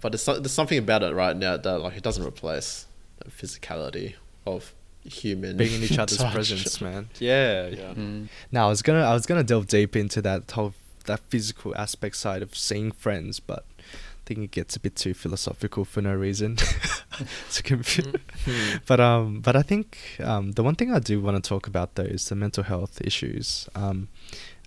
But 0.00 0.12
there's, 0.12 0.24
there's 0.24 0.52
something 0.52 0.78
about 0.78 1.02
it 1.02 1.14
right 1.14 1.36
now 1.36 1.56
that 1.56 1.78
like 1.78 1.96
it 1.96 2.02
doesn't 2.02 2.24
replace 2.24 2.86
the 3.18 3.30
physicality 3.30 4.14
of 4.46 4.74
human 5.04 5.56
Being 5.56 5.74
in 5.74 5.82
each 5.82 5.98
other's 5.98 6.18
touch. 6.18 6.32
presence, 6.32 6.80
man. 6.80 7.08
Yeah, 7.18 7.68
Yeah. 7.68 7.94
Mm. 7.94 8.28
Now 8.52 8.66
I 8.66 8.68
was 8.68 8.82
gonna 8.82 9.00
I 9.02 9.12
was 9.14 9.26
gonna 9.26 9.42
delve 9.42 9.66
deep 9.66 9.96
into 9.96 10.20
that 10.22 10.50
whole 10.50 10.74
that 11.06 11.18
physical 11.28 11.74
aspect 11.76 12.14
side 12.16 12.42
of 12.42 12.54
seeing 12.56 12.92
friends, 12.92 13.40
but 13.40 13.64
I 13.71 13.71
think 14.34 14.44
it 14.44 14.50
gets 14.50 14.76
a 14.76 14.80
bit 14.80 14.96
too 14.96 15.14
philosophical 15.14 15.84
for 15.84 16.00
no 16.02 16.14
reason. 16.14 16.56
to 17.52 17.62
confu- 17.62 18.12
Hmm. 18.44 18.76
but 18.86 19.00
um, 19.00 19.40
but 19.40 19.54
I 19.56 19.62
think 19.62 19.98
um, 20.20 20.52
the 20.52 20.62
one 20.62 20.74
thing 20.74 20.92
I 20.92 20.98
do 20.98 21.20
want 21.20 21.42
to 21.42 21.48
talk 21.48 21.66
about 21.66 21.94
though 21.94 22.02
is 22.02 22.28
the 22.28 22.34
mental 22.34 22.64
health 22.64 23.00
issues. 23.00 23.68
Um, 23.74 24.08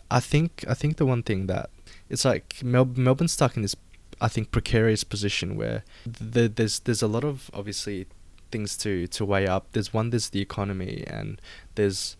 I 0.09 0.19
think 0.19 0.63
I 0.67 0.73
think 0.73 0.97
the 0.97 1.05
one 1.05 1.23
thing 1.23 1.47
that 1.47 1.69
it's 2.09 2.23
like 2.25 2.61
Mel- 2.63 2.85
Melbourne's 2.95 3.33
stuck 3.33 3.55
in 3.55 3.61
this 3.63 3.75
I 4.21 4.27
think 4.27 4.51
precarious 4.51 5.03
position 5.03 5.55
where 5.57 5.83
th- 6.33 6.53
there's 6.55 6.79
there's 6.79 7.01
a 7.01 7.07
lot 7.07 7.23
of 7.23 7.49
obviously 7.53 8.05
things 8.51 8.77
to 8.77 9.07
to 9.07 9.25
weigh 9.25 9.47
up. 9.47 9.71
There's 9.71 9.93
one 9.93 10.11
there's 10.11 10.29
the 10.29 10.41
economy 10.41 11.03
and 11.07 11.41
there's 11.75 12.15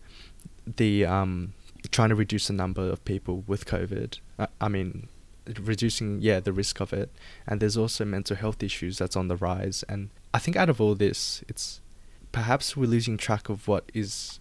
the 0.76 1.06
um 1.06 1.52
trying 1.90 2.08
to 2.08 2.16
reduce 2.16 2.48
the 2.48 2.52
number 2.52 2.82
of 2.90 3.04
people 3.04 3.44
with 3.46 3.64
COVID. 3.64 4.18
I, 4.38 4.48
I 4.60 4.68
mean, 4.68 5.08
reducing 5.60 6.20
yeah 6.20 6.40
the 6.40 6.52
risk 6.52 6.80
of 6.80 6.92
it, 6.92 7.10
and 7.46 7.60
there's 7.60 7.76
also 7.76 8.04
mental 8.04 8.36
health 8.36 8.62
issues 8.62 8.98
that's 8.98 9.16
on 9.16 9.28
the 9.28 9.36
rise. 9.36 9.84
And 9.88 10.10
I 10.32 10.38
think 10.38 10.56
out 10.56 10.68
of 10.68 10.80
all 10.80 10.94
this, 10.94 11.42
it's 11.48 11.80
perhaps 12.32 12.76
we're 12.76 12.86
losing 12.86 13.16
track 13.16 13.48
of 13.48 13.68
what 13.68 13.90
is 13.94 14.40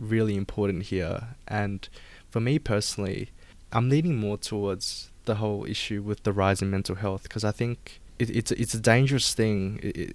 really 0.00 0.36
important 0.36 0.84
here. 0.84 1.36
And 1.46 1.88
for 2.30 2.40
me 2.40 2.58
personally, 2.58 3.30
I'm 3.72 3.88
leaning 3.88 4.16
more 4.16 4.36
towards 4.36 5.10
the 5.24 5.36
whole 5.36 5.64
issue 5.64 6.02
with 6.02 6.22
the 6.22 6.32
rise 6.32 6.62
in 6.62 6.70
mental 6.70 6.96
health 6.96 7.24
because 7.24 7.44
I 7.44 7.52
think 7.52 8.00
it, 8.18 8.30
it's 8.30 8.52
it's 8.52 8.74
a 8.74 8.80
dangerous 8.80 9.34
thing 9.34 9.80
i 9.84 10.00
i 10.00 10.08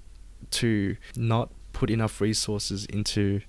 to 0.49 0.97
not 1.15 1.49
put 1.71 1.89
enough 1.89 2.19
resources 2.19 2.85
into 2.85 3.41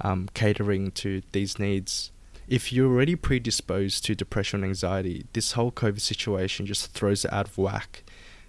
um, 0.00 0.28
catering 0.34 0.90
to 0.92 1.22
these 1.32 1.58
needs. 1.58 2.10
If 2.48 2.72
you're 2.72 2.90
already 2.90 3.14
predisposed 3.14 4.04
to 4.06 4.14
depression 4.14 4.62
and 4.62 4.70
anxiety, 4.70 5.26
this 5.34 5.52
whole 5.52 5.70
COVID 5.70 6.00
situation 6.00 6.64
just 6.64 6.92
throws 6.92 7.26
it 7.26 7.32
out 7.32 7.46
of 7.46 7.58
whack. 7.58 8.04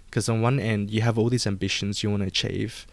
Because 0.06 0.28
on 0.28 0.40
one 0.40 0.58
end, 0.58 0.90
you 0.90 1.02
have 1.02 1.18
all 1.18 1.28
these 1.28 1.46
ambitions 1.46 2.02
you 2.02 2.10
want 2.10 2.22
to 2.22 2.26
achieve, 2.26 2.86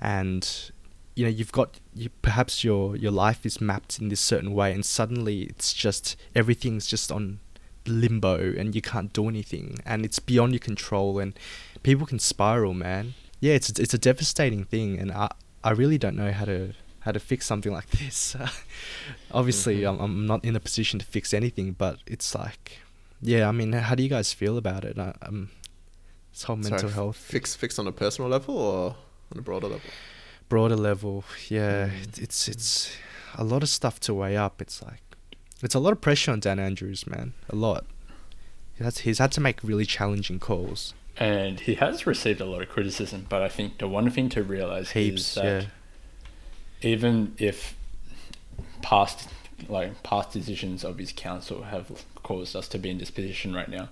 and 0.00 0.72
you 1.14 1.24
know 1.24 1.30
you've 1.30 1.52
got 1.52 1.78
you 1.94 2.08
perhaps 2.22 2.64
your 2.64 2.96
your 2.96 3.12
life 3.12 3.46
is 3.46 3.60
mapped 3.60 4.00
in 4.00 4.08
this 4.08 4.20
certain 4.20 4.52
way, 4.54 4.72
and 4.72 4.84
suddenly 4.84 5.42
it's 5.42 5.72
just 5.72 6.16
everything's 6.34 6.86
just 6.86 7.12
on 7.12 7.38
limbo, 7.86 8.54
and 8.58 8.74
you 8.74 8.82
can't 8.82 9.12
do 9.12 9.28
anything, 9.28 9.78
and 9.84 10.04
it's 10.04 10.18
beyond 10.18 10.52
your 10.52 10.58
control, 10.58 11.20
and 11.20 11.38
people 11.84 12.06
can 12.06 12.18
spiral, 12.18 12.74
man. 12.74 13.14
Yeah, 13.38 13.54
it's 13.54 13.70
it's 13.70 13.94
a 13.94 13.98
devastating 13.98 14.64
thing, 14.64 14.98
and 14.98 15.12
I 15.12 15.28
I 15.62 15.70
really 15.70 15.98
don't 15.98 16.16
know 16.16 16.32
how 16.32 16.46
to 16.46 16.72
how 17.04 17.12
to 17.12 17.20
fix 17.20 17.46
something 17.46 17.72
like 17.72 17.88
this. 17.90 18.36
Obviously, 19.30 19.80
Mhm. 19.80 19.88
I'm 19.90 20.00
I'm 20.00 20.26
not 20.26 20.44
in 20.44 20.56
a 20.56 20.60
position 20.60 20.98
to 21.00 21.06
fix 21.06 21.32
anything, 21.34 21.72
but 21.72 21.98
it's 22.06 22.34
like, 22.34 22.78
yeah. 23.20 23.48
I 23.48 23.52
mean, 23.52 23.72
how 23.72 23.94
do 23.94 24.02
you 24.02 24.08
guys 24.08 24.32
feel 24.32 24.56
about 24.58 24.84
it? 24.84 24.98
I, 24.98 25.14
um, 25.22 25.50
this 26.32 26.44
whole 26.44 26.56
mental 26.56 26.78
Sorry, 26.78 26.92
health, 26.92 27.16
fix 27.16 27.54
fix 27.54 27.78
on 27.78 27.86
a 27.86 27.92
personal 27.92 28.30
level 28.30 28.56
or 28.56 28.96
on 29.32 29.38
a 29.38 29.42
broader 29.42 29.68
level. 29.68 29.90
broader 30.48 30.76
level. 30.76 31.24
Yeah, 31.48 31.88
Mm. 31.88 32.02
it- 32.02 32.18
it's 32.18 32.48
it's 32.48 32.90
a 33.36 33.44
lot 33.44 33.62
of 33.62 33.68
stuff 33.68 33.98
to 34.00 34.14
weigh 34.14 34.36
up. 34.36 34.60
It's 34.62 34.82
like 34.82 35.02
it's 35.62 35.74
a 35.74 35.78
lot 35.80 35.92
of 35.92 36.00
pressure 36.00 36.32
on 36.32 36.40
Dan 36.40 36.58
Andrews, 36.58 37.06
man. 37.06 37.32
A 37.48 37.56
lot. 37.56 37.84
He 38.76 38.82
has, 38.84 38.98
he's 38.98 39.18
had 39.18 39.30
to 39.32 39.40
make 39.40 39.62
really 39.62 39.86
challenging 39.86 40.40
calls. 40.40 40.94
And 41.16 41.60
he 41.60 41.74
has 41.76 42.06
received 42.08 42.40
a 42.40 42.44
lot 42.44 42.60
of 42.60 42.68
criticism, 42.68 43.26
but 43.28 43.40
I 43.40 43.48
think 43.48 43.78
the 43.78 43.86
one 43.86 44.10
thing 44.10 44.28
to 44.30 44.42
realize 44.42 44.90
Heaps, 44.90 45.20
is 45.28 45.34
that 45.36 45.44
yeah. 45.44 45.68
Even 46.84 47.34
if 47.38 47.74
past 48.82 49.28
like 49.68 50.02
past 50.02 50.30
decisions 50.32 50.84
of 50.84 50.98
his 50.98 51.12
council 51.12 51.62
have 51.62 52.04
caused 52.22 52.54
us 52.56 52.68
to 52.68 52.78
be 52.78 52.90
in 52.90 52.98
this 52.98 53.10
position 53.10 53.54
right 53.54 53.68
now, 53.68 53.88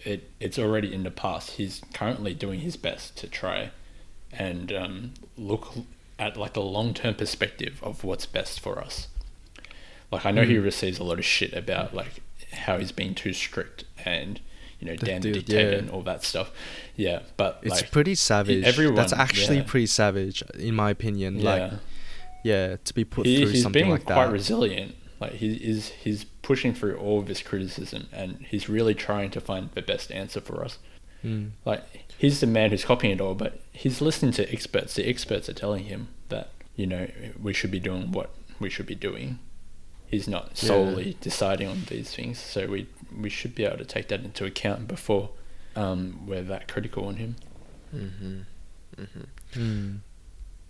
it 0.00 0.30
it's 0.40 0.58
already 0.58 0.92
in 0.92 1.02
the 1.02 1.10
past. 1.10 1.52
He's 1.52 1.82
currently 1.92 2.34
doing 2.34 2.60
his 2.60 2.76
best 2.76 3.16
to 3.18 3.28
try 3.28 3.70
and 4.32 4.72
um, 4.72 5.14
look 5.36 5.72
at 6.18 6.36
like 6.36 6.56
a 6.56 6.60
long 6.60 6.94
term 6.94 7.14
perspective 7.14 7.80
of 7.82 8.04
what's 8.04 8.26
best 8.26 8.60
for 8.60 8.78
us. 8.80 9.08
Like 10.10 10.24
I 10.26 10.30
know 10.30 10.42
he 10.44 10.54
Mm. 10.54 10.64
receives 10.64 10.98
a 10.98 11.04
lot 11.04 11.18
of 11.18 11.24
shit 11.24 11.52
about 11.54 11.94
like 11.94 12.22
how 12.52 12.78
he's 12.78 12.92
being 12.92 13.14
too 13.14 13.32
strict 13.32 13.84
and 14.04 14.40
you 14.78 14.86
know 14.86 14.96
The 14.96 15.06
Dan 15.06 15.20
the 15.22 15.32
dude, 15.32 15.46
dictator 15.46 15.70
yeah. 15.72 15.78
and 15.78 15.90
all 15.90 16.02
that 16.02 16.22
stuff. 16.24 16.50
Yeah, 16.96 17.20
but 17.36 17.60
It's 17.62 17.70
like 17.82 17.90
pretty 17.90 18.14
savage. 18.14 18.64
everyone- 18.64 18.94
That's 18.96 19.12
actually 19.12 19.58
yeah. 19.58 19.64
pretty 19.66 19.86
savage, 19.86 20.42
in 20.58 20.74
my 20.74 20.90
opinion. 20.90 21.38
yeah. 21.38 21.50
Like, 21.50 21.72
yeah, 22.42 22.76
to 22.84 22.94
be 22.94 23.04
put 23.04 23.26
he, 23.26 23.38
through 23.42 23.52
he's 23.52 23.62
something 23.62 23.82
being 23.82 23.92
like 23.92 24.04
quite 24.04 24.26
that. 24.26 24.32
resilient. 24.32 24.94
Like 25.20 25.34
he 25.34 25.54
is, 25.54 25.88
he's 25.88 26.24
pushing 26.24 26.74
through 26.74 26.96
all 26.96 27.20
of 27.20 27.26
this 27.26 27.42
criticism, 27.42 28.08
and 28.12 28.44
he's 28.48 28.68
really 28.68 28.94
trying 28.94 29.30
to 29.30 29.40
find 29.40 29.70
the 29.72 29.82
best 29.82 30.10
answer 30.10 30.40
for 30.40 30.64
us. 30.64 30.78
Mm. 31.24 31.50
Like 31.64 31.84
he's 32.18 32.40
the 32.40 32.46
man 32.48 32.70
who's 32.70 32.84
copying 32.84 33.14
it 33.14 33.20
all, 33.20 33.34
but 33.36 33.60
he's 33.72 34.00
listening 34.00 34.32
to 34.32 34.52
experts. 34.52 34.94
The 34.94 35.08
experts 35.08 35.48
are 35.48 35.52
telling 35.54 35.84
him 35.84 36.08
that 36.28 36.50
you 36.74 36.86
know 36.86 37.08
we 37.40 37.52
should 37.52 37.70
be 37.70 37.78
doing 37.78 38.10
what 38.10 38.30
we 38.58 38.68
should 38.68 38.86
be 38.86 38.96
doing. 38.96 39.38
He's 40.06 40.26
not 40.28 40.50
Yeah. 40.56 40.68
solely 40.68 41.16
deciding 41.20 41.68
on 41.68 41.82
these 41.88 42.12
things, 42.14 42.38
so 42.40 42.66
we 42.66 42.88
we 43.16 43.30
should 43.30 43.54
be 43.54 43.64
able 43.64 43.78
to 43.78 43.84
take 43.84 44.08
that 44.08 44.20
into 44.24 44.44
account 44.44 44.88
before 44.88 45.30
um, 45.76 46.26
we're 46.26 46.42
that 46.42 46.66
critical 46.66 47.04
on 47.06 47.16
him. 47.16 47.36
Mm-hmm. 47.94 48.40
Mm-hmm. 49.00 49.22
Mm. 49.60 49.98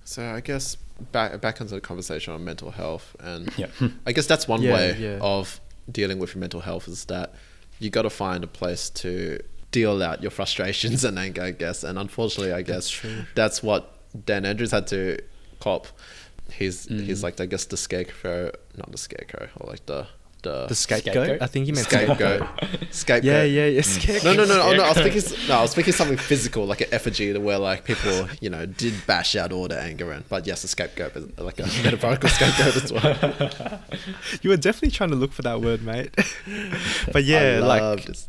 So 0.05 0.23
I 0.25 0.41
guess 0.41 0.77
back 1.13 1.41
back 1.41 1.61
into 1.61 1.75
the 1.75 1.81
conversation 1.81 2.33
on 2.35 2.45
mental 2.45 2.71
health, 2.71 3.17
and 3.21 3.51
Yeah. 3.57 3.69
I 4.07 4.13
guess 4.13 4.27
that's 4.27 4.47
one 4.47 4.63
Yeah, 4.63 4.75
way 4.75 4.97
yeah. 4.99 5.19
of 5.21 5.61
dealing 5.91 6.19
with 6.19 6.35
your 6.35 6.41
mental 6.41 6.61
health 6.61 6.87
is 6.89 7.07
that 7.07 7.35
you 7.79 7.91
got 7.91 8.03
to 8.03 8.11
find 8.11 8.45
a 8.45 8.47
place 8.47 8.89
to 8.91 9.41
deal 9.73 10.03
out 10.03 10.23
your 10.23 10.31
frustrations 10.31 11.05
and 11.09 11.19
anger. 11.19 11.43
I 11.43 11.51
guess, 11.53 11.83
and 11.85 11.99
unfortunately, 11.99 12.53
I 12.53 12.63
guess 12.63 12.89
true. 12.89 13.25
that's 13.35 13.63
what 13.63 13.99
Dan 14.27 14.45
Andrews 14.45 14.71
had 14.71 14.87
to 14.89 15.19
cop. 15.61 15.87
He's 16.53 16.85
he's 16.87 17.21
Mm. 17.21 17.23
like 17.25 17.41
I 17.41 17.47
guess 17.47 17.65
the 17.65 17.77
scarecrow, 17.77 18.53
not 18.77 18.91
the 18.93 18.99
scarecrow, 18.99 19.49
or 19.59 19.71
like 19.71 19.87
the 19.87 20.07
the, 20.43 20.67
The 20.67 20.75
scapegoat? 20.75 21.15
Scapegoat? 21.15 21.43
I 21.43 21.47
think 21.47 21.67
you 21.67 21.73
meant 21.73 21.87
scapegoat. 21.87 22.49
scapegoat. 22.91 23.25
Yeah, 23.33 23.43
yeah, 23.45 23.67
yeah. 23.67 23.81
Mm. 23.81 23.85
Scapegoat. 23.85 24.25
No, 24.25 24.33
no, 24.35 24.45
no, 24.45 24.57
no, 24.57 24.63
oh, 24.63 24.77
no. 24.77 24.83
I 24.83 24.89
was 24.89 24.99
thinking, 24.99 25.39
no, 25.49 25.59
I 25.59 25.63
was 25.63 25.75
thinking 25.75 25.93
something 25.93 26.17
physical, 26.17 26.67
like 26.67 26.81
an 26.81 26.89
effigy, 26.93 27.37
where 27.39 27.59
like 27.59 27.85
people, 27.85 28.29
you 28.41 28.51
know, 28.51 28.67
did 28.67 28.95
bash 29.07 29.37
out 29.37 29.53
all 29.53 29.69
the 29.69 29.81
anger 29.81 30.13
and, 30.13 30.29
but 30.29 30.47
yes, 30.47 30.65
a 30.65 30.69
scapegoat, 30.69 31.17
is 31.17 31.39
like 31.39 31.59
a 31.59 31.67
metaphorical 31.83 32.29
scapegoat 32.29 32.83
as 32.83 32.93
well. 32.93 33.81
You 34.43 34.51
were 34.51 34.57
definitely 34.57 34.91
trying 34.91 35.11
to 35.11 35.17
look 35.17 35.33
for 35.33 35.43
that 35.43 35.61
word, 35.61 35.83
mate. 35.83 36.11
but 37.07 37.17
I 37.17 37.19
yeah, 37.21 37.61
like, 37.63 38.05
this. 38.05 38.29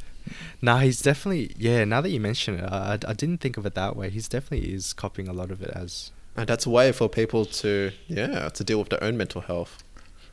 nah, 0.62 0.78
he's 0.78 1.00
definitely 1.00 1.54
yeah. 1.58 1.84
Now 1.84 2.00
that 2.00 2.10
you 2.10 2.20
mention 2.20 2.58
it, 2.58 2.64
I, 2.64 2.98
I 3.06 3.12
didn't 3.12 3.38
think 3.38 3.56
of 3.56 3.66
it 3.66 3.74
that 3.74 3.96
way. 3.96 4.10
He's 4.10 4.28
definitely 4.28 4.72
is 4.72 4.92
copying 4.92 5.28
a 5.28 5.32
lot 5.32 5.50
of 5.50 5.62
it 5.62 5.70
as. 5.74 6.10
and 6.36 6.46
that's 6.46 6.66
a 6.66 6.70
way 6.70 6.92
for 6.92 7.08
people 7.08 7.44
to, 7.44 7.92
yeah, 8.06 8.48
to 8.50 8.64
deal 8.64 8.78
with 8.78 8.90
their 8.90 9.02
own 9.02 9.16
mental 9.16 9.40
health. 9.42 9.82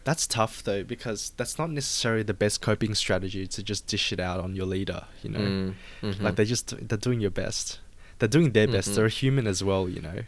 That's 0.03 0.25
tough 0.27 0.63
though 0.63 0.83
because 0.83 1.31
that's 1.37 1.57
not 1.59 1.69
necessarily 1.69 2.23
the 2.23 2.33
best 2.33 2.61
coping 2.61 2.95
strategy 2.95 3.45
to 3.47 3.61
just 3.63 3.87
dish 3.87 4.11
it 4.11 4.19
out 4.19 4.39
on 4.39 4.55
your 4.55 4.65
leader. 4.65 5.03
You 5.23 5.29
know, 5.29 5.39
Mm, 5.39 5.73
mhm. 6.01 6.21
like 6.21 6.35
they 6.35 6.45
just 6.45 6.75
they're 6.87 6.97
doing 6.97 7.19
your 7.21 7.29
best. 7.31 7.79
They're 8.19 8.29
doing 8.29 8.51
their 8.51 8.67
best. 8.67 8.89
Mhm. 8.91 8.95
They're 8.95 9.05
a 9.05 9.09
human 9.09 9.47
as 9.47 9.63
well. 9.63 9.87
You 9.87 10.01
know, 10.01 10.19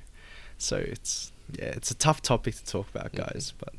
so 0.57 0.77
it's 0.77 1.31
yeah, 1.57 1.65
it's 1.65 1.91
a 1.91 1.95
tough 1.95 2.21
topic 2.21 2.55
to 2.55 2.65
talk 2.65 2.87
about, 2.93 3.11
Mhm. 3.11 3.17
guys. 3.17 3.53
But 3.57 3.73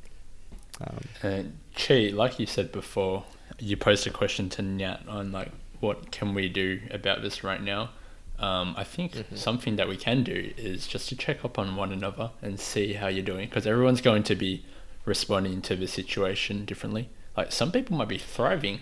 um, 0.81 1.01
And 1.23 1.59
Chi, 1.77 2.11
like 2.13 2.39
you 2.41 2.47
said 2.47 2.73
before, 2.73 3.25
you 3.59 3.77
posed 3.77 4.07
a 4.07 4.11
question 4.11 4.49
to 4.51 4.63
Nhat 4.63 5.09
on 5.09 5.31
like 5.33 5.51
what 5.81 6.11
can 6.11 6.35
we 6.35 6.49
do 6.49 6.81
about 6.91 7.23
this 7.23 7.45
right 7.45 7.63
now. 7.63 7.91
Um, 8.39 8.75
I 8.77 8.83
think 8.83 9.13
Mhm. 9.13 9.37
something 9.39 9.77
that 9.77 9.87
we 9.89 9.97
can 9.97 10.25
do 10.25 10.53
is 10.57 10.89
just 10.89 11.09
to 11.11 11.17
check 11.17 11.45
up 11.45 11.57
on 11.59 11.77
one 11.77 11.93
another 11.93 12.31
and 12.43 12.59
see 12.59 12.95
how 12.95 13.07
you're 13.07 13.25
doing 13.25 13.49
because 13.49 13.65
everyone's 13.67 14.01
going 14.01 14.25
to 14.25 14.35
be 14.35 14.65
responding 15.05 15.63
to 15.63 15.77
the 15.77 15.87
situation 15.87 16.65
differently. 16.65 17.11
Like 17.37 17.53
some 17.53 17.73
people 17.73 17.97
might 17.97 18.09
be 18.09 18.19
thriving 18.19 18.81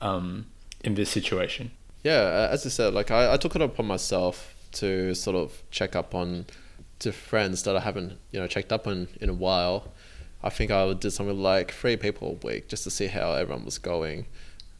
um, 0.00 0.46
in 0.82 0.94
this 0.94 1.10
situation. 1.10 1.70
Yeah, 2.04 2.48
as 2.50 2.64
I 2.64 2.68
said, 2.68 2.94
like 2.94 3.10
I, 3.10 3.34
I 3.34 3.36
took 3.36 3.56
it 3.56 3.62
upon 3.62 3.86
myself 3.86 4.54
to 4.72 5.14
sort 5.14 5.36
of 5.36 5.62
check 5.70 5.96
up 5.96 6.14
on 6.14 6.46
to 7.00 7.12
friends 7.12 7.62
that 7.64 7.76
I 7.76 7.80
haven't, 7.80 8.18
you 8.32 8.40
know, 8.40 8.46
checked 8.46 8.72
up 8.72 8.86
on 8.86 9.08
in 9.20 9.28
a 9.28 9.34
while. 9.34 9.92
I 10.42 10.50
think 10.50 10.70
I 10.70 10.92
did 10.92 11.10
something 11.10 11.40
like 11.40 11.72
three 11.72 11.96
people 11.96 12.38
a 12.42 12.46
week 12.46 12.68
just 12.68 12.84
to 12.84 12.90
see 12.90 13.08
how 13.08 13.32
everyone 13.32 13.64
was 13.64 13.78
going. 13.78 14.26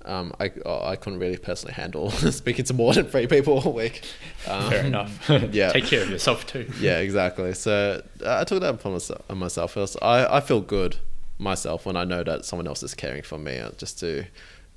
Um, 0.08 0.32
I 0.40 0.50
I 0.66 0.96
couldn't 0.96 1.18
really 1.18 1.36
personally 1.36 1.74
handle 1.74 2.10
speaking 2.40 2.64
to 2.64 2.74
more 2.74 2.94
than 2.94 3.06
three 3.06 3.26
people 3.26 3.62
a 3.64 3.70
week. 3.70 4.02
Um, 4.46 4.70
Fair 4.70 4.84
enough. 4.86 5.30
yeah. 5.52 5.70
Take 5.70 5.84
care 5.84 6.02
of 6.02 6.10
yourself 6.10 6.46
too. 6.46 6.70
yeah, 6.80 6.98
exactly. 6.98 7.52
So 7.54 8.02
uh, 8.24 8.38
I 8.40 8.44
took 8.44 8.60
that 8.62 8.74
upon 8.74 8.92
myself. 8.92 9.22
On 9.30 9.38
myself. 9.38 9.76
I 10.02 10.24
I 10.26 10.40
feel 10.40 10.60
good 10.60 10.96
myself 11.38 11.86
when 11.86 11.96
I 11.96 12.04
know 12.04 12.24
that 12.24 12.44
someone 12.44 12.66
else 12.66 12.82
is 12.82 12.94
caring 12.94 13.22
for 13.22 13.38
me, 13.38 13.58
uh, 13.58 13.70
just 13.76 14.00
to 14.00 14.24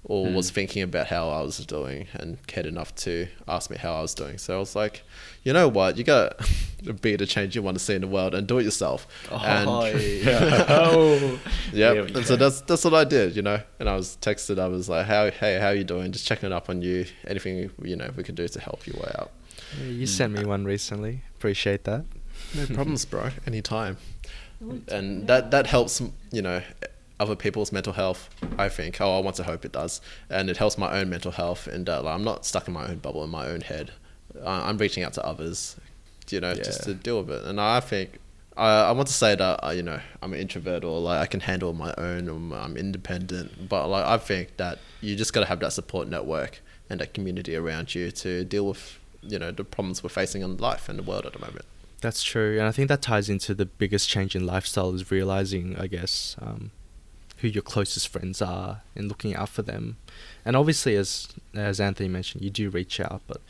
or 0.04 0.32
was 0.32 0.50
hmm. 0.50 0.56
thinking 0.56 0.82
about 0.82 1.08
how 1.08 1.30
I 1.30 1.42
was 1.42 1.58
doing 1.66 2.08
and 2.14 2.46
cared 2.48 2.66
enough 2.66 2.94
to 2.96 3.28
ask 3.48 3.70
me 3.70 3.78
how 3.78 3.94
I 3.94 4.02
was 4.02 4.16
doing. 4.16 4.40
So 4.40 4.56
I 4.56 4.60
was 4.60 4.76
like, 4.76 5.04
you 5.44 5.54
know 5.54 5.68
what, 5.68 5.96
you 5.98 6.04
gotta 6.04 6.36
be 7.02 7.16
the 7.16 7.28
change 7.28 7.56
you 7.56 7.62
want 7.62 7.78
to 7.78 7.84
see 7.84 7.94
in 7.94 8.02
the 8.02 8.08
world 8.08 8.34
and 8.34 8.48
do 8.48 8.58
it 8.58 8.64
yourself. 8.64 9.08
and 9.30 9.70
oh, 9.70 9.86
yeah, 9.96 10.66
oh. 10.70 11.40
There 11.72 12.04
we 12.04 12.14
and 12.14 12.26
so 12.26 12.36
that's 12.36 12.62
that's 12.62 12.84
what 12.84 12.96
I 12.96 13.04
did, 13.04 13.36
you 13.36 13.44
know. 13.44 13.62
And 13.80 13.88
I 13.88 13.96
was 13.96 14.18
texted. 14.22 14.60
I 14.60 14.68
was 14.68 14.90
like, 14.90 15.06
"How 15.06 15.30
hey, 15.30 15.60
how 15.60 15.68
are 15.68 15.76
you 15.76 15.84
doing? 15.84 16.12
Just 16.12 16.26
checking 16.26 16.52
up 16.52 16.70
on 16.70 16.82
you. 16.82 17.06
Anything 17.28 17.70
you 17.84 17.96
know 17.96 18.10
we 18.16 18.24
can 18.24 18.36
do 18.36 18.48
to 18.48 18.60
help 18.60 18.88
you 18.88 18.94
way 18.94 19.12
out." 19.20 19.32
Yeah, 19.80 19.86
you 19.86 20.08
sent 20.08 20.34
me 20.34 20.44
one 20.44 20.66
recently. 20.66 21.22
Appreciate 21.38 21.84
that. 21.86 22.06
No 22.56 22.66
problems, 22.66 23.06
bro. 23.06 23.30
Anytime. 23.46 23.98
And 24.90 25.28
that 25.28 25.52
that 25.52 25.68
helps, 25.68 26.02
you 26.32 26.42
know, 26.42 26.62
other 27.22 27.36
people's 27.36 27.72
mental 27.72 27.94
health. 27.94 28.22
I 28.58 28.68
think. 28.70 29.00
Oh, 29.00 29.18
I 29.18 29.22
want 29.22 29.36
to 29.38 29.44
hope 29.44 29.64
it 29.66 29.72
does, 29.72 30.02
and 30.30 30.50
it 30.50 30.58
helps 30.58 30.78
my 30.78 30.90
own 31.00 31.10
mental 31.10 31.32
health. 31.32 31.68
And 31.68 31.88
uh, 31.88 32.02
like, 32.04 32.16
I'm 32.16 32.24
not 32.24 32.46
stuck 32.46 32.68
in 32.68 32.74
my 32.74 32.86
own 32.88 32.98
bubble 32.98 33.24
in 33.24 33.30
my 33.30 33.46
own 33.48 33.62
head. 33.62 33.92
I- 34.46 34.68
I'm 34.70 34.78
reaching 34.78 35.04
out 35.04 35.14
to 35.14 35.26
others, 35.26 35.78
you 36.30 36.40
know, 36.42 36.54
just 36.56 36.84
to 36.86 36.94
deal 36.94 37.22
with 37.24 37.30
it. 37.38 37.46
And 37.46 37.60
I 37.62 37.80
think. 37.80 38.20
I, 38.58 38.90
I 38.90 38.92
want 38.92 39.08
to 39.08 39.14
say 39.14 39.34
that 39.34 39.60
uh, 39.66 39.70
you 39.70 39.82
know 39.82 40.02
I'm 40.22 40.34
an 40.34 40.40
introvert 40.46 40.84
or 40.84 41.00
like 41.00 41.22
I 41.22 41.26
can 41.26 41.40
handle 41.40 41.72
my 41.72 41.94
own 41.98 42.28
or 42.28 42.38
I'm 42.58 42.76
independent, 42.76 43.70
but 43.70 43.88
like 43.88 44.04
I 44.06 44.18
think 44.18 44.58
that 44.58 44.78
you 45.00 45.16
just 45.16 45.32
got 45.32 45.40
to 45.40 45.46
have 45.46 45.62
that 45.62 45.72
support 45.72 46.10
network 46.10 46.62
and 46.90 47.00
that 47.00 47.14
community 47.14 47.56
around 47.56 47.96
you 47.96 48.12
to 48.12 48.44
deal 48.44 48.68
with 48.68 49.00
you 49.22 49.40
know 49.40 49.52
the 49.52 49.64
problems 49.64 50.04
we're 50.04 50.10
facing 50.10 50.42
in 50.42 50.58
life 50.58 50.90
and 50.90 51.00
the 51.00 51.04
world 51.04 51.26
at 51.26 51.32
the 51.32 51.40
moment. 51.40 51.64
That's 52.02 52.24
true, 52.24 52.58
and 52.60 52.68
I 52.68 52.72
think 52.74 52.90
that 52.90 53.02
ties 53.02 53.30
into 53.30 53.54
the 53.54 53.66
biggest 53.66 54.10
change 54.10 54.36
in 54.36 54.46
lifestyle 54.46 54.94
is 54.94 55.10
realizing, 55.12 55.78
I 55.78 55.88
guess, 55.88 56.36
um, 56.42 56.72
who 57.42 57.48
your 57.48 57.64
closest 57.64 58.08
friends 58.08 58.42
are 58.42 58.82
and 58.96 59.08
looking 59.08 59.36
out 59.36 59.50
for 59.50 59.64
them. 59.64 59.98
And 60.46 60.56
obviously, 60.56 60.96
as 60.96 61.28
as 61.54 61.80
Anthony 61.80 62.10
mentioned, 62.10 62.44
you 62.44 62.50
do 62.50 62.70
reach 62.70 63.00
out, 63.00 63.22
but 63.28 63.42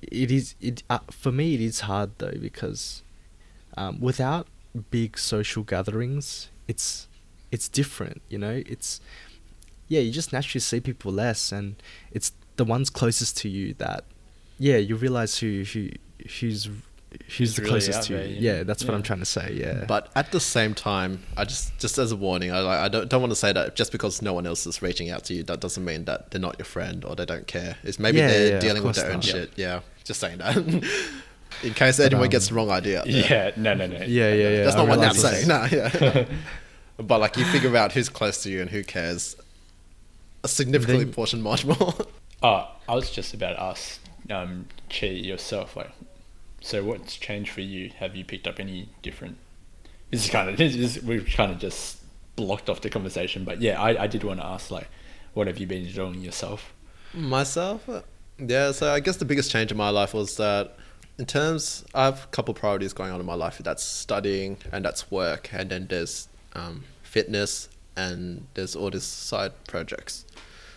it 0.00 0.30
is 0.30 0.54
it 0.60 0.82
uh, 0.88 1.00
for 1.10 1.32
me 1.32 1.54
it 1.54 1.60
is 1.60 1.80
hard 1.80 2.10
though 2.18 2.38
because 2.40 3.02
um, 3.76 4.00
without 4.00 4.46
big 4.90 5.18
social 5.18 5.62
gatherings, 5.62 6.48
it's 6.68 7.08
it's 7.50 7.68
different. 7.68 8.22
You 8.28 8.38
know, 8.38 8.62
it's 8.66 9.00
yeah, 9.88 10.00
you 10.00 10.12
just 10.12 10.32
naturally 10.32 10.60
see 10.60 10.80
people 10.80 11.12
less, 11.12 11.52
and 11.52 11.76
it's 12.10 12.32
the 12.56 12.64
ones 12.64 12.90
closest 12.90 13.36
to 13.38 13.48
you 13.48 13.74
that 13.74 14.04
yeah, 14.58 14.76
you 14.76 14.96
realize 14.96 15.38
who 15.38 15.64
who 15.64 15.88
who's 16.40 16.68
who's 17.26 17.36
Who's 17.38 17.54
the 17.56 17.62
really 17.62 17.70
closest 17.72 17.98
out 17.98 18.04
to 18.04 18.12
you. 18.12 18.18
there, 18.18 18.26
you 18.28 18.36
Yeah, 18.40 18.52
know? 18.58 18.64
that's 18.64 18.84
what 18.84 18.94
I'm 18.94 19.02
trying 19.02 19.18
to 19.20 19.24
say. 19.24 19.52
Yeah, 19.54 19.84
But 19.86 20.10
at 20.16 20.32
the 20.32 20.40
same 20.40 20.74
time, 20.74 21.22
I 21.36 21.44
just 21.44 21.76
just 21.78 21.98
as 21.98 22.12
a 22.12 22.16
warning, 22.16 22.52
I 22.52 22.60
like 22.60 22.78
I 22.80 22.88
don't 22.88 23.08
don't 23.08 23.20
want 23.20 23.30
to 23.32 23.36
say 23.36 23.52
that 23.52 23.76
just 23.76 23.92
because 23.92 24.22
no 24.22 24.32
one 24.32 24.46
else 24.46 24.66
is 24.66 24.82
reaching 24.82 25.10
out 25.10 25.24
to 25.24 25.34
you, 25.34 25.42
that 25.44 25.60
doesn't 25.60 25.84
mean 25.84 26.04
that 26.06 26.30
they're 26.30 26.40
not 26.40 26.58
your 26.58 26.64
friend 26.66 27.04
or 27.04 27.14
they 27.16 27.24
don't 27.26 27.46
care. 27.46 27.76
It's 27.82 27.98
maybe 27.98 28.18
Yeah, 28.18 28.28
they're 28.28 28.52
yeah, 28.54 28.60
dealing 28.60 28.82
with 28.84 28.96
their 28.96 29.06
own 29.08 29.14
not. 29.16 29.24
shit. 29.24 29.52
Yeah, 29.56 29.80
just 30.04 30.20
saying 30.20 30.38
that. 30.38 30.56
In 31.62 31.74
case 31.74 32.00
anyone 32.00 32.24
um, 32.24 32.30
gets 32.30 32.48
the 32.48 32.54
wrong 32.54 32.70
idea. 32.70 33.02
yeah, 33.06 33.52
no, 33.56 33.74
no, 33.74 33.86
no. 33.86 33.96
Yeah, 34.06 34.32
yeah, 34.32 34.48
yeah. 34.48 34.64
That's 34.64 34.74
I 34.76 34.84
not 34.84 34.88
what 34.88 35.06
I'm 35.06 35.14
saying. 35.14 35.46
No, 35.48 35.66
yeah. 35.70 36.24
but 36.96 37.20
like 37.20 37.36
you 37.36 37.44
figure 37.44 37.76
out 37.76 37.92
who's 37.92 38.08
close 38.08 38.42
to 38.44 38.50
you 38.50 38.60
and 38.62 38.70
who 38.70 38.82
cares 38.82 39.36
a 40.44 40.48
significantly 40.48 41.04
Then- 41.04 41.14
portion 41.14 41.42
much 41.42 41.64
more. 41.64 41.94
Oh, 42.42 42.68
I 42.88 42.94
was 42.94 43.10
just 43.10 43.34
about 43.34 43.52
to 43.52 43.62
ask 43.62 44.00
um, 44.30 44.66
Chi 44.90 45.06
yourself, 45.06 45.76
like, 45.76 45.90
so 46.62 46.82
what's 46.84 47.16
changed 47.16 47.50
for 47.50 47.60
you? 47.60 47.90
Have 47.98 48.16
you 48.16 48.24
picked 48.24 48.46
up 48.46 48.58
any 48.58 48.88
different? 49.02 49.36
This 50.10 50.24
is 50.24 50.30
kind 50.30 50.48
of 50.48 50.56
this 50.56 50.74
is, 50.74 51.02
we've 51.02 51.26
kind 51.26 51.52
of 51.52 51.58
just 51.58 51.98
blocked 52.36 52.68
off 52.68 52.80
the 52.80 52.90
conversation, 52.90 53.44
but 53.44 53.60
yeah, 53.60 53.80
I, 53.80 54.04
I 54.04 54.06
did 54.06 54.24
want 54.24 54.40
to 54.40 54.46
ask, 54.46 54.70
like, 54.70 54.88
what 55.34 55.46
have 55.46 55.58
you 55.58 55.66
been 55.66 55.90
doing 55.90 56.20
yourself? 56.20 56.72
Myself, 57.14 57.88
uh, 57.88 58.02
yeah. 58.38 58.72
So 58.72 58.92
I 58.92 59.00
guess 59.00 59.16
the 59.16 59.24
biggest 59.24 59.50
change 59.50 59.70
in 59.70 59.76
my 59.76 59.90
life 59.90 60.14
was 60.14 60.36
that, 60.36 60.76
in 61.18 61.26
terms, 61.26 61.84
I 61.94 62.04
have 62.06 62.24
a 62.24 62.26
couple 62.28 62.54
priorities 62.54 62.92
going 62.92 63.10
on 63.10 63.20
in 63.20 63.26
my 63.26 63.34
life. 63.34 63.58
That's 63.58 63.82
studying 63.82 64.58
and 64.70 64.84
that's 64.84 65.10
work, 65.10 65.50
and 65.52 65.70
then 65.70 65.86
there's 65.88 66.28
um, 66.54 66.84
fitness 67.02 67.68
and 67.96 68.46
there's 68.54 68.74
all 68.74 68.90
these 68.90 69.04
side 69.04 69.52
projects. 69.66 70.24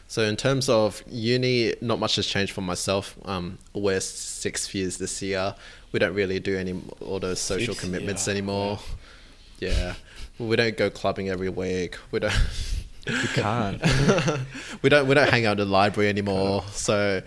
So 0.08 0.22
in 0.22 0.36
terms 0.38 0.70
of 0.70 1.02
uni, 1.08 1.74
not 1.82 2.00
much 2.00 2.16
has 2.18 2.26
changed 2.28 2.54
for 2.54 2.62
myself. 2.62 3.16
Um, 3.26 3.58
we're 3.74 4.00
six 4.00 4.74
years 4.74 4.98
this 4.98 5.22
year. 5.22 5.56
We 5.92 6.00
don't 6.00 6.14
really 6.14 6.40
do 6.40 6.58
any 6.58 6.80
all 7.02 7.20
those 7.20 7.40
social 7.40 7.74
Six? 7.74 7.84
commitments 7.86 8.28
Yeah, 8.28 8.32
anymore. 8.34 8.76
wow. 8.76 8.80
Yeah, 9.60 9.94
we 10.38 10.56
don't 10.56 10.78
go 10.78 10.90
clubbing 10.90 11.30
every 11.30 11.50
week. 11.50 11.98
We 12.12 12.20
don't. 12.20 12.34
you 13.08 13.28
can't. 13.30 13.82
we 14.82 14.90
don't. 14.90 15.08
We 15.08 15.16
don't 15.16 15.30
hang 15.30 15.46
out 15.46 15.54
in 15.60 15.68
the 15.68 15.74
library 15.74 16.10
anymore. 16.10 16.64
So 16.72 17.22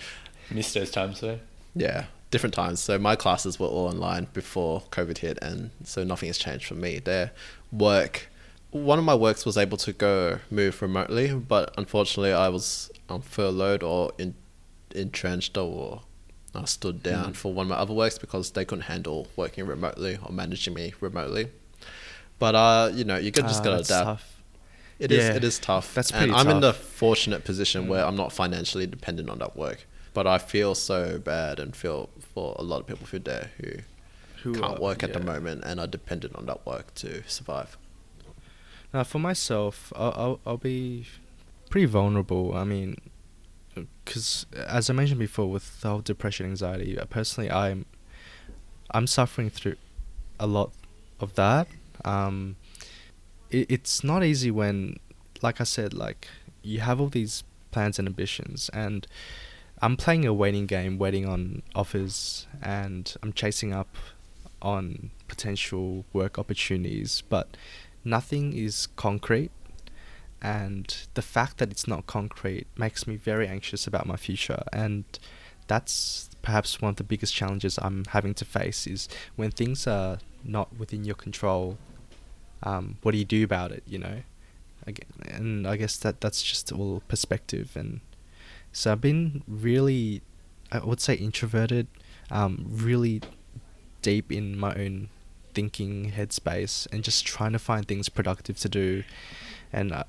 Missed 0.51 0.75
those 0.75 0.91
times 0.91 1.21
though. 1.21 1.41
yeah, 1.75 2.05
different 2.31 2.55
times. 2.55 2.81
So 2.81 2.99
my 2.99 3.17
classes 3.17 3.59
were 3.59 3.67
all 3.67 3.89
online 3.89 4.29
before 4.35 4.83
COVID 4.91 5.19
hit, 5.19 5.39
and 5.43 5.71
so 5.85 6.05
nothing 6.05 6.29
has 6.29 6.39
changed 6.39 6.67
for 6.67 6.75
me. 6.75 6.99
There, 7.01 7.33
work. 7.73 8.29
One 8.71 8.99
of 8.99 9.05
my 9.05 9.15
works 9.15 9.47
was 9.47 9.57
able 9.57 9.79
to 9.79 9.93
go 9.93 10.41
move 10.51 10.83
remotely, 10.83 11.35
but 11.35 11.73
unfortunately, 11.79 12.33
I 12.33 12.49
was 12.49 12.91
um, 13.09 13.23
furloughed 13.23 13.83
or 13.83 14.13
in, 14.19 14.35
entrenched 14.95 15.57
or 15.57 16.03
uh, 16.55 16.65
stood 16.67 17.03
down 17.03 17.33
for 17.33 17.53
one 17.53 17.65
of 17.67 17.71
my 17.71 17.77
other 17.77 17.95
works 17.95 18.19
because 18.19 18.51
they 18.51 18.65
couldn't 18.67 18.85
handle 18.85 19.29
working 19.37 19.67
remotely 19.67 20.19
or 20.23 20.33
managing 20.33 20.75
me 20.75 20.93
remotely. 21.01 21.49
But 22.39 22.55
uh, 22.55 22.91
you 22.93 23.05
know, 23.05 23.17
you 23.17 23.33
could 23.33 23.49
just 23.49 23.61
Ah, 23.63 23.65
gotta 23.65 23.77
adapt. 23.81 23.89
tough. 24.05 24.43
It 24.99 25.13
is. 25.13 25.25
Yeah, 25.25 25.35
It 25.37 25.45
is 25.45 25.59
tough. 25.59 25.95
that's 25.95 26.11
and 26.11 26.19
pretty 26.19 26.33
I'm 26.35 26.49
in 26.55 26.61
the 26.61 26.73
fortunate 26.75 27.45
position 27.45 27.89
where 27.89 28.05
I'm 28.05 28.17
not 28.17 28.33
financially 28.33 28.87
dependent 28.87 29.31
on 29.31 29.39
that 29.39 29.57
work, 29.57 29.87
but 30.13 30.27
I 30.27 30.39
feel 30.39 30.75
so 30.75 31.19
bad 31.19 31.59
and 31.59 31.75
feel 31.75 32.11
for 32.35 32.55
a 32.59 32.63
lot 32.63 32.81
of 32.81 32.87
people 32.87 33.07
who 33.07 33.19
there 33.19 33.51
who, 33.63 33.71
Who 34.43 34.61
can't 34.61 34.77
are- 34.77 34.81
work 34.81 35.03
at 35.03 35.15
the 35.15 35.21
moment 35.21 35.63
and 35.65 35.81
are 35.81 35.87
dependent 35.87 36.35
on 36.37 36.45
that 36.47 36.67
work 36.67 36.93
to 36.97 37.23
survive. 37.29 37.79
Now, 38.93 39.05
for 39.05 39.19
myself, 39.19 39.93
I'll, 39.95 40.15
I'll, 40.17 40.41
I'll 40.47 40.57
be 40.57 41.07
pretty 41.71 41.87
vulnerable. 41.87 42.55
I 42.55 42.65
mean, 42.65 42.97
because 44.05 44.47
as 44.55 44.89
I 44.89 44.93
mentioned 44.93 45.21
before, 45.21 45.51
with 45.51 45.81
the 45.81 45.89
whole 45.89 46.01
depression, 46.01 46.47
anxiety, 46.47 46.99
uh, 46.99 47.05
personally, 47.05 47.51
I'm, 47.51 47.87
I'm 48.91 49.07
suffering 49.07 49.51
through 49.51 49.77
a 50.41 50.47
lot 50.47 50.73
of 51.21 51.35
that. 51.35 51.69
Um, 52.05 52.57
it, 53.51 53.71
it's 53.71 54.03
not 54.03 54.25
easy 54.25 54.51
when, 54.51 54.99
like 55.43 55.61
I 55.61 55.65
said, 55.65 55.93
like 55.93 56.29
you 56.63 56.81
have 56.81 57.01
all 57.01 57.09
these 57.09 57.45
plans 57.71 57.99
and 57.99 58.09
ambitions, 58.09 58.71
and 58.73 59.07
I'm 59.81 59.97
playing 59.97 60.27
a 60.27 60.33
waiting 60.33 60.67
game, 60.67 60.99
waiting 60.99 61.27
on 61.27 61.63
offers, 61.75 62.47
and 62.63 63.15
I'm 63.23 63.33
chasing 63.33 63.73
up 63.73 63.97
on 64.61 65.11
potential 65.29 66.05
work 66.13 66.39
opportunities, 66.39 67.23
but 67.29 67.57
nothing 68.09 68.53
is 68.53 68.89
concrete. 68.97 69.51
And 70.41 70.97
the 71.15 71.23
fact 71.23 71.59
that 71.59 71.71
it's 71.71 71.89
not 71.89 72.07
concrete 72.07 72.67
makes 72.77 73.07
me 73.07 73.17
very 73.17 73.49
anxious 73.49 73.87
about 73.87 74.07
my 74.07 74.17
future. 74.17 74.63
And 74.73 75.05
that's 75.67 76.31
perhaps 76.43 76.81
one 76.81 76.91
of 76.91 76.97
the 76.97 77.05
biggest 77.05 77.35
challenges 77.35 77.79
I'm 77.81 78.05
having 78.07 78.35
to 78.35 78.45
face 78.45 78.87
is 78.87 79.09
when 79.37 79.51
things 79.51 79.87
are 79.87 80.19
not 80.45 80.77
within 80.79 81.05
your 81.05 81.17
control, 81.17 81.77
um, 82.63 82.99
what 83.03 83.13
do 83.13 83.19
you 83.19 83.25
do 83.25 83.45
about 83.45 83.73
it, 83.73 83.83
you 83.87 83.99
know? 83.99 84.23
Again, 84.87 85.09
and 85.27 85.67
I 85.67 85.77
guess 85.77 85.97
that 85.99 86.21
that's 86.21 86.43
just 86.43 86.73
all 86.73 87.03
perspective. 87.09 87.77
And 87.77 88.01
so 88.73 88.93
I've 88.93 89.01
been 89.01 89.43
really, 89.49 90.23
I 90.71 90.79
would 90.79 91.01
say, 91.01 91.15
introverted, 91.15 91.89
um, 92.31 92.65
really 92.69 93.23
deep 94.03 94.31
in 94.31 94.57
my 94.59 94.73
own 94.75 95.09
thinking 95.59 96.13
headspace 96.13 96.87
and 96.93 97.03
just 97.03 97.27
trying 97.27 97.51
to 97.51 97.59
find 97.59 97.89
things 97.89 98.09
productive 98.09 98.57
to 98.57 98.69
do. 98.69 99.03
And 99.73 99.91
uh, 99.91 100.05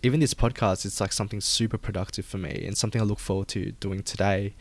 even 0.00 0.20
this 0.20 0.32
podcast, 0.32 0.84
it's 0.84 1.00
like 1.00 1.12
something 1.12 1.40
super 1.40 1.76
productive 1.76 2.24
for 2.24 2.38
me 2.38 2.62
and 2.64 2.78
something 2.78 3.00
I 3.00 3.04
look 3.04 3.18
forward 3.18 3.48
to 3.48 3.72
doing 3.72 4.04
today. 4.04 4.54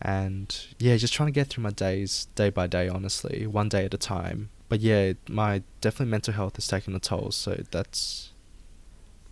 And 0.00 0.48
yeah, 0.78 0.96
just 0.96 1.12
trying 1.12 1.26
to 1.26 1.38
get 1.40 1.48
through 1.48 1.64
my 1.64 1.72
days 1.72 2.26
day 2.36 2.48
by 2.48 2.68
day, 2.68 2.88
honestly, 2.88 3.46
one 3.46 3.68
day 3.68 3.84
at 3.84 3.92
a 3.92 3.98
time. 3.98 4.48
But 4.70 4.80
yeah, 4.80 5.12
my 5.28 5.62
definitely 5.82 6.10
mental 6.10 6.32
health 6.32 6.56
has 6.56 6.66
taken 6.66 6.94
a 6.94 6.98
toll. 6.98 7.30
So 7.30 7.62
that's 7.70 8.32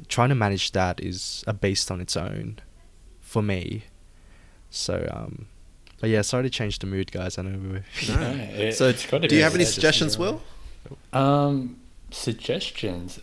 trying 0.08 0.28
to 0.28 0.34
manage 0.34 0.72
that 0.72 1.00
is 1.00 1.42
a 1.46 1.54
beast 1.54 1.90
on 1.90 2.02
its 2.02 2.18
own 2.18 2.58
for 3.18 3.40
me. 3.40 3.84
So 4.68 5.08
um, 5.10 5.46
but 6.00 6.10
yeah, 6.10 6.22
sorry 6.22 6.44
to 6.44 6.50
change 6.50 6.78
the 6.78 6.86
mood, 6.86 7.12
guys. 7.12 7.38
I 7.38 7.42
know 7.42 7.58
we 7.58 7.68
were. 7.68 7.84
No, 8.08 8.20
it- 8.54 8.74
so, 8.74 8.88
it's 8.88 9.06
do 9.06 9.36
you 9.36 9.42
have 9.42 9.54
any 9.54 9.64
suggestions, 9.64 10.18
Will? 10.18 10.40
Um, 11.12 11.78
suggestions. 12.10 13.20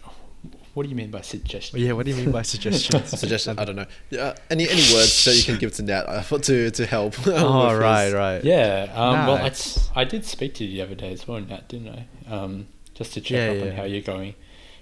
What 0.74 0.84
do 0.84 0.90
you 0.90 0.96
mean 0.96 1.10
by 1.10 1.22
suggestions? 1.22 1.82
yeah, 1.82 1.94
what 1.94 2.06
do 2.06 2.12
you 2.12 2.18
mean 2.18 2.32
by 2.32 2.44
suggestions? 2.44 3.10
Suggestion? 3.20 3.58
I 3.58 3.66
don't 3.66 3.76
know. 3.76 3.88
Yeah, 4.12 4.36
any 4.52 4.70
any 4.70 4.84
words 4.94 5.26
that 5.26 5.36
you 5.36 5.42
can 5.44 5.58
give 5.58 5.74
to 5.74 5.82
Nhat 5.84 6.08
uh, 6.08 6.22
for- 6.22 6.38
to 6.40 6.70
to 6.70 6.86
help? 6.86 7.16
oh 7.28 7.76
right, 7.76 8.06
his- 8.06 8.14
right. 8.14 8.44
Yeah. 8.44 8.92
Um, 8.94 9.26
well, 9.28 9.38
I, 9.38 9.52
I 10.00 10.04
did 10.04 10.24
speak 10.24 10.54
to 10.56 10.64
you 10.66 10.70
the 10.78 10.82
other 10.84 10.94
day 10.94 11.12
as 11.12 11.28
well, 11.28 11.42
Nhat, 11.42 11.68
didn't 11.68 11.90
I? 11.90 12.32
Um, 12.32 12.68
just 12.94 13.14
to 13.16 13.22
check 13.22 13.56
Yeah, 13.56 13.60
up 13.62 13.68
on 13.72 13.76
how 13.76 13.84
you're 13.86 14.02
going. 14.02 14.36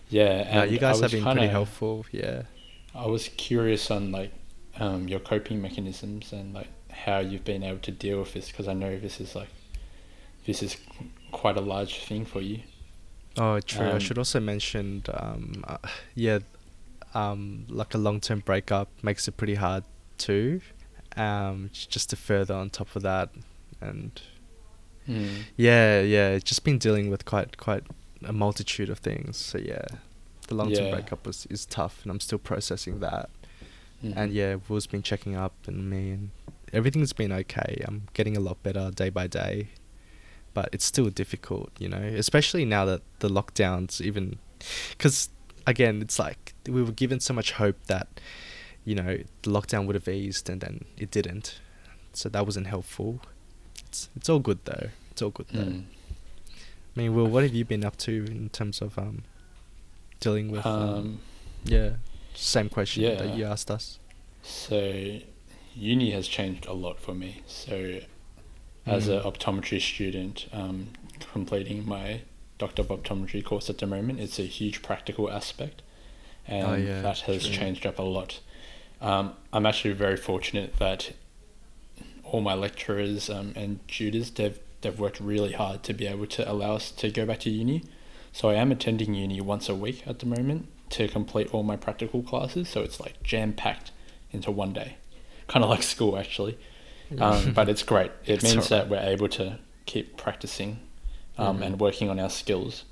Yeah. 0.10 0.43
No, 0.53 0.62
and 0.63 0.71
you 0.71 0.77
I 0.77 0.81
guys 0.81 0.99
have 0.99 1.12
been 1.12 1.23
kinda- 1.23 1.36
pretty 1.39 1.47
helpful. 1.51 2.05
Yeah. 2.12 2.41
I 2.93 3.05
was 3.08 3.29
curious 3.29 3.89
on 3.89 4.12
like 4.12 4.31
um, 4.79 5.08
your 5.08 5.19
coping 5.21 5.62
mechanisms 5.62 6.34
and 6.34 6.53
like 6.53 6.67
how 7.03 7.19
you've 7.19 7.43
been 7.43 7.63
able 7.63 7.79
to 7.79 7.91
deal 7.91 8.19
with 8.19 8.34
this 8.34 8.49
because 8.49 8.67
I 8.67 8.73
know 8.73 8.97
this 8.99 9.19
is 9.19 9.36
like 9.36 9.49
this 10.45 10.62
is 10.63 10.77
quite 11.31 11.58
a 11.58 11.62
large 11.62 12.03
thing 12.05 12.25
for 12.25 12.41
you. 12.41 12.62
Oh, 13.38 13.60
true. 13.60 13.88
I 13.88 13.91
Um, 13.93 13.99
should 13.99 14.17
also 14.17 14.39
mention, 14.39 15.03
um, 15.13 15.65
uh, 15.67 15.77
yeah, 16.13 16.39
um, 17.13 17.65
like 17.67 17.93
a 17.93 17.97
long-term 17.97 18.39
breakup 18.41 18.88
makes 19.03 19.27
it 19.27 19.36
pretty 19.38 19.55
hard 19.55 19.84
too. 20.17 20.62
Um, 21.17 21.69
just 21.73 22.10
to 22.12 22.15
further 22.15 22.53
on 22.53 22.69
top 22.69 22.95
of 22.95 23.01
that, 23.03 23.29
and 23.81 24.21
Mm. 25.08 25.43
yeah, 25.58 26.01
yeah, 26.01 26.38
just 26.39 26.63
been 26.63 26.77
dealing 26.77 27.10
with 27.10 27.25
quite 27.25 27.58
quite 27.58 27.84
a 28.23 28.34
multitude 28.34 28.89
of 28.89 28.99
things. 28.99 29.38
So 29.38 29.58
yeah, 29.58 29.86
the 30.47 30.55
long-term 30.55 30.86
Yeah. 30.86 30.91
breakup 30.91 31.25
was 31.25 31.45
is 31.49 31.65
tough, 31.65 31.99
and 32.03 32.12
I'm 32.12 32.19
still 32.19 32.39
processing 32.39 32.99
that. 33.01 33.29
Mhm. 34.03 34.13
And 34.17 34.34
yeah, 34.34 34.58
Will's 34.67 34.88
been 34.88 35.03
checking 35.03 35.36
up, 35.36 35.53
and 35.67 35.89
me, 35.89 36.12
and 36.12 36.31
everything's 36.73 37.13
been 37.13 37.32
okay. 37.32 37.84
I'm 37.88 38.08
getting 38.13 38.36
a 38.36 38.39
lot 38.39 38.62
better 38.63 38.91
day 38.91 39.10
by 39.10 39.28
day, 39.28 39.69
but 40.54 40.69
it's 40.71 40.86
still 40.86 41.10
difficult, 41.10 41.71
you 41.80 41.89
know, 41.89 41.97
especially 41.97 42.65
now 42.65 42.86
that 42.86 43.01
the 43.19 43.30
lockdowns 43.30 44.01
even, 44.01 44.39
because 44.91 45.30
again, 45.67 46.01
it's 46.01 46.19
like 46.19 46.54
we 46.67 46.82
were 46.84 46.91
given 46.91 47.19
so 47.19 47.34
much 47.34 47.54
hope 47.54 47.78
that, 47.88 48.08
you 48.84 48.95
know, 48.95 49.17
the 49.41 49.49
lockdown 49.49 49.86
would 49.86 49.95
have 49.95 50.08
eased, 50.08 50.49
and 50.49 50.62
then 50.62 50.86
it 50.97 51.12
didn't, 51.12 51.60
so 52.13 52.30
that 52.30 52.45
wasn't 52.45 52.67
helpful. 52.67 53.21
It's 53.88 54.10
it's 54.15 54.30
all 54.30 54.39
good 54.39 54.60
though. 54.65 54.89
It's 55.12 55.21
all 55.21 55.32
good 55.32 55.47
though. 55.51 55.63
Mm. 55.63 55.84
I 56.95 56.99
mean, 56.99 57.15
Will, 57.15 57.28
what 57.28 57.43
have 57.43 57.54
you 57.54 57.65
been 57.65 57.84
up 57.84 57.97
to 57.97 58.25
in 58.30 58.49
terms 58.49 58.82
of 58.82 58.97
um, 58.97 59.23
dealing 60.19 60.51
with? 60.51 60.65
Um, 60.65 60.89
Um, 60.89 61.19
yeah, 61.65 61.89
same 62.36 62.69
question 62.69 63.04
yeah. 63.04 63.15
that 63.15 63.36
you 63.36 63.43
asked 63.45 63.69
us. 63.71 63.99
So, 64.43 65.19
uni 65.75 66.11
has 66.11 66.27
changed 66.27 66.65
a 66.65 66.73
lot 66.73 66.99
for 66.99 67.13
me. 67.13 67.41
So, 67.47 67.99
as 68.85 69.07
an 69.07 69.21
Mm. 69.21 69.23
optometry 69.33 69.81
student, 69.81 70.47
um, 70.53 70.89
completing 71.31 71.85
my 71.88 72.21
Doctor 72.57 72.81
of 72.83 72.88
Optometry 72.88 73.43
course 73.43 73.69
at 73.69 73.79
the 73.79 73.85
moment, 73.88 74.19
it's 74.19 74.39
a 74.39 74.43
huge 74.43 74.81
practical 74.81 75.29
aspect, 75.29 75.81
and 76.47 76.67
Oh, 76.67 76.75
yeah, 76.75 77.01
that 77.01 77.19
has 77.21 77.43
true. 77.45 77.53
changed 77.55 77.85
up 77.85 77.99
a 77.99 78.03
lot. 78.03 78.39
Um, 79.01 79.33
I'm 79.51 79.65
actually 79.65 79.93
very 79.93 80.15
fortunate 80.15 80.77
that 80.77 81.11
all 82.23 82.41
my 82.41 82.53
lecturers 82.53 83.29
um, 83.29 83.53
and 83.55 83.85
tutors 83.88 84.31
they've 84.31 84.59
they've 84.81 84.99
worked 84.99 85.19
really 85.19 85.53
hard 85.53 85.81
to 85.83 85.93
be 85.93 86.05
able 86.05 86.27
to 86.27 86.49
allow 86.49 86.75
us 86.75 86.91
to 86.91 87.09
go 87.09 87.25
back 87.25 87.39
to 87.39 87.49
uni. 87.49 87.83
So 88.31 88.49
I 88.49 88.53
am 88.55 88.71
attending 88.71 89.13
uni 89.15 89.41
once 89.41 89.67
a 89.67 89.73
week 89.75 90.03
at 90.05 90.19
the 90.19 90.25
moment 90.27 90.67
to 90.91 91.07
complete 91.07 91.51
all 91.53 91.63
my 91.63 91.75
practical 91.75 92.21
classes. 92.21 92.69
So 92.69 92.81
it's 92.81 92.99
like 92.99 93.21
jam 93.23 93.53
packed 93.53 93.91
into 94.31 94.51
one 94.51 94.73
day, 94.73 94.97
kind 95.47 95.63
of 95.63 95.69
like 95.69 95.84
school 95.84 96.17
actually. 96.17 96.58
Um, 97.19 97.53
but 97.53 97.69
it's 97.69 97.84
great. 97.84 98.12
It 98.25 98.41
means 98.43 98.69
that 98.69 98.89
we're 98.89 98.99
able 98.99 99.27
to 99.29 99.60
keep 99.86 100.17
practicing 100.17 100.79
um, 101.38 101.60
Mhm. 101.60 101.65
and 101.65 101.79
working 101.79 102.10
on 102.10 102.19
our 102.19 102.29
skills, 102.29 102.84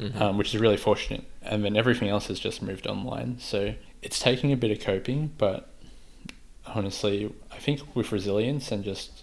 Mhm. 0.00 0.20
um, 0.20 0.36
which 0.38 0.54
is 0.54 0.60
really 0.60 0.76
fortunate. 0.76 1.24
And 1.42 1.64
then 1.64 1.76
everything 1.76 2.08
else 2.08 2.26
has 2.26 2.38
just 2.40 2.60
moved 2.62 2.86
online. 2.86 3.38
So 3.40 3.74
it's 4.02 4.18
taking 4.18 4.52
a 4.52 4.56
bit 4.56 4.70
of 4.70 4.80
coping, 4.80 5.32
but 5.38 5.70
honestly, 6.66 7.32
I 7.50 7.58
think 7.58 7.94
with 7.96 8.12
resilience 8.12 8.70
and 8.70 8.84
just 8.84 9.22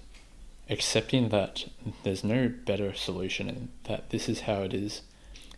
accepting 0.70 1.30
that 1.30 1.66
there's 2.04 2.24
no 2.24 2.48
better 2.66 2.94
solution 2.96 3.48
and 3.50 3.70
that 3.84 4.10
this 4.10 4.28
is 4.28 4.42
how 4.42 4.62
it 4.64 4.74
is, 4.74 5.02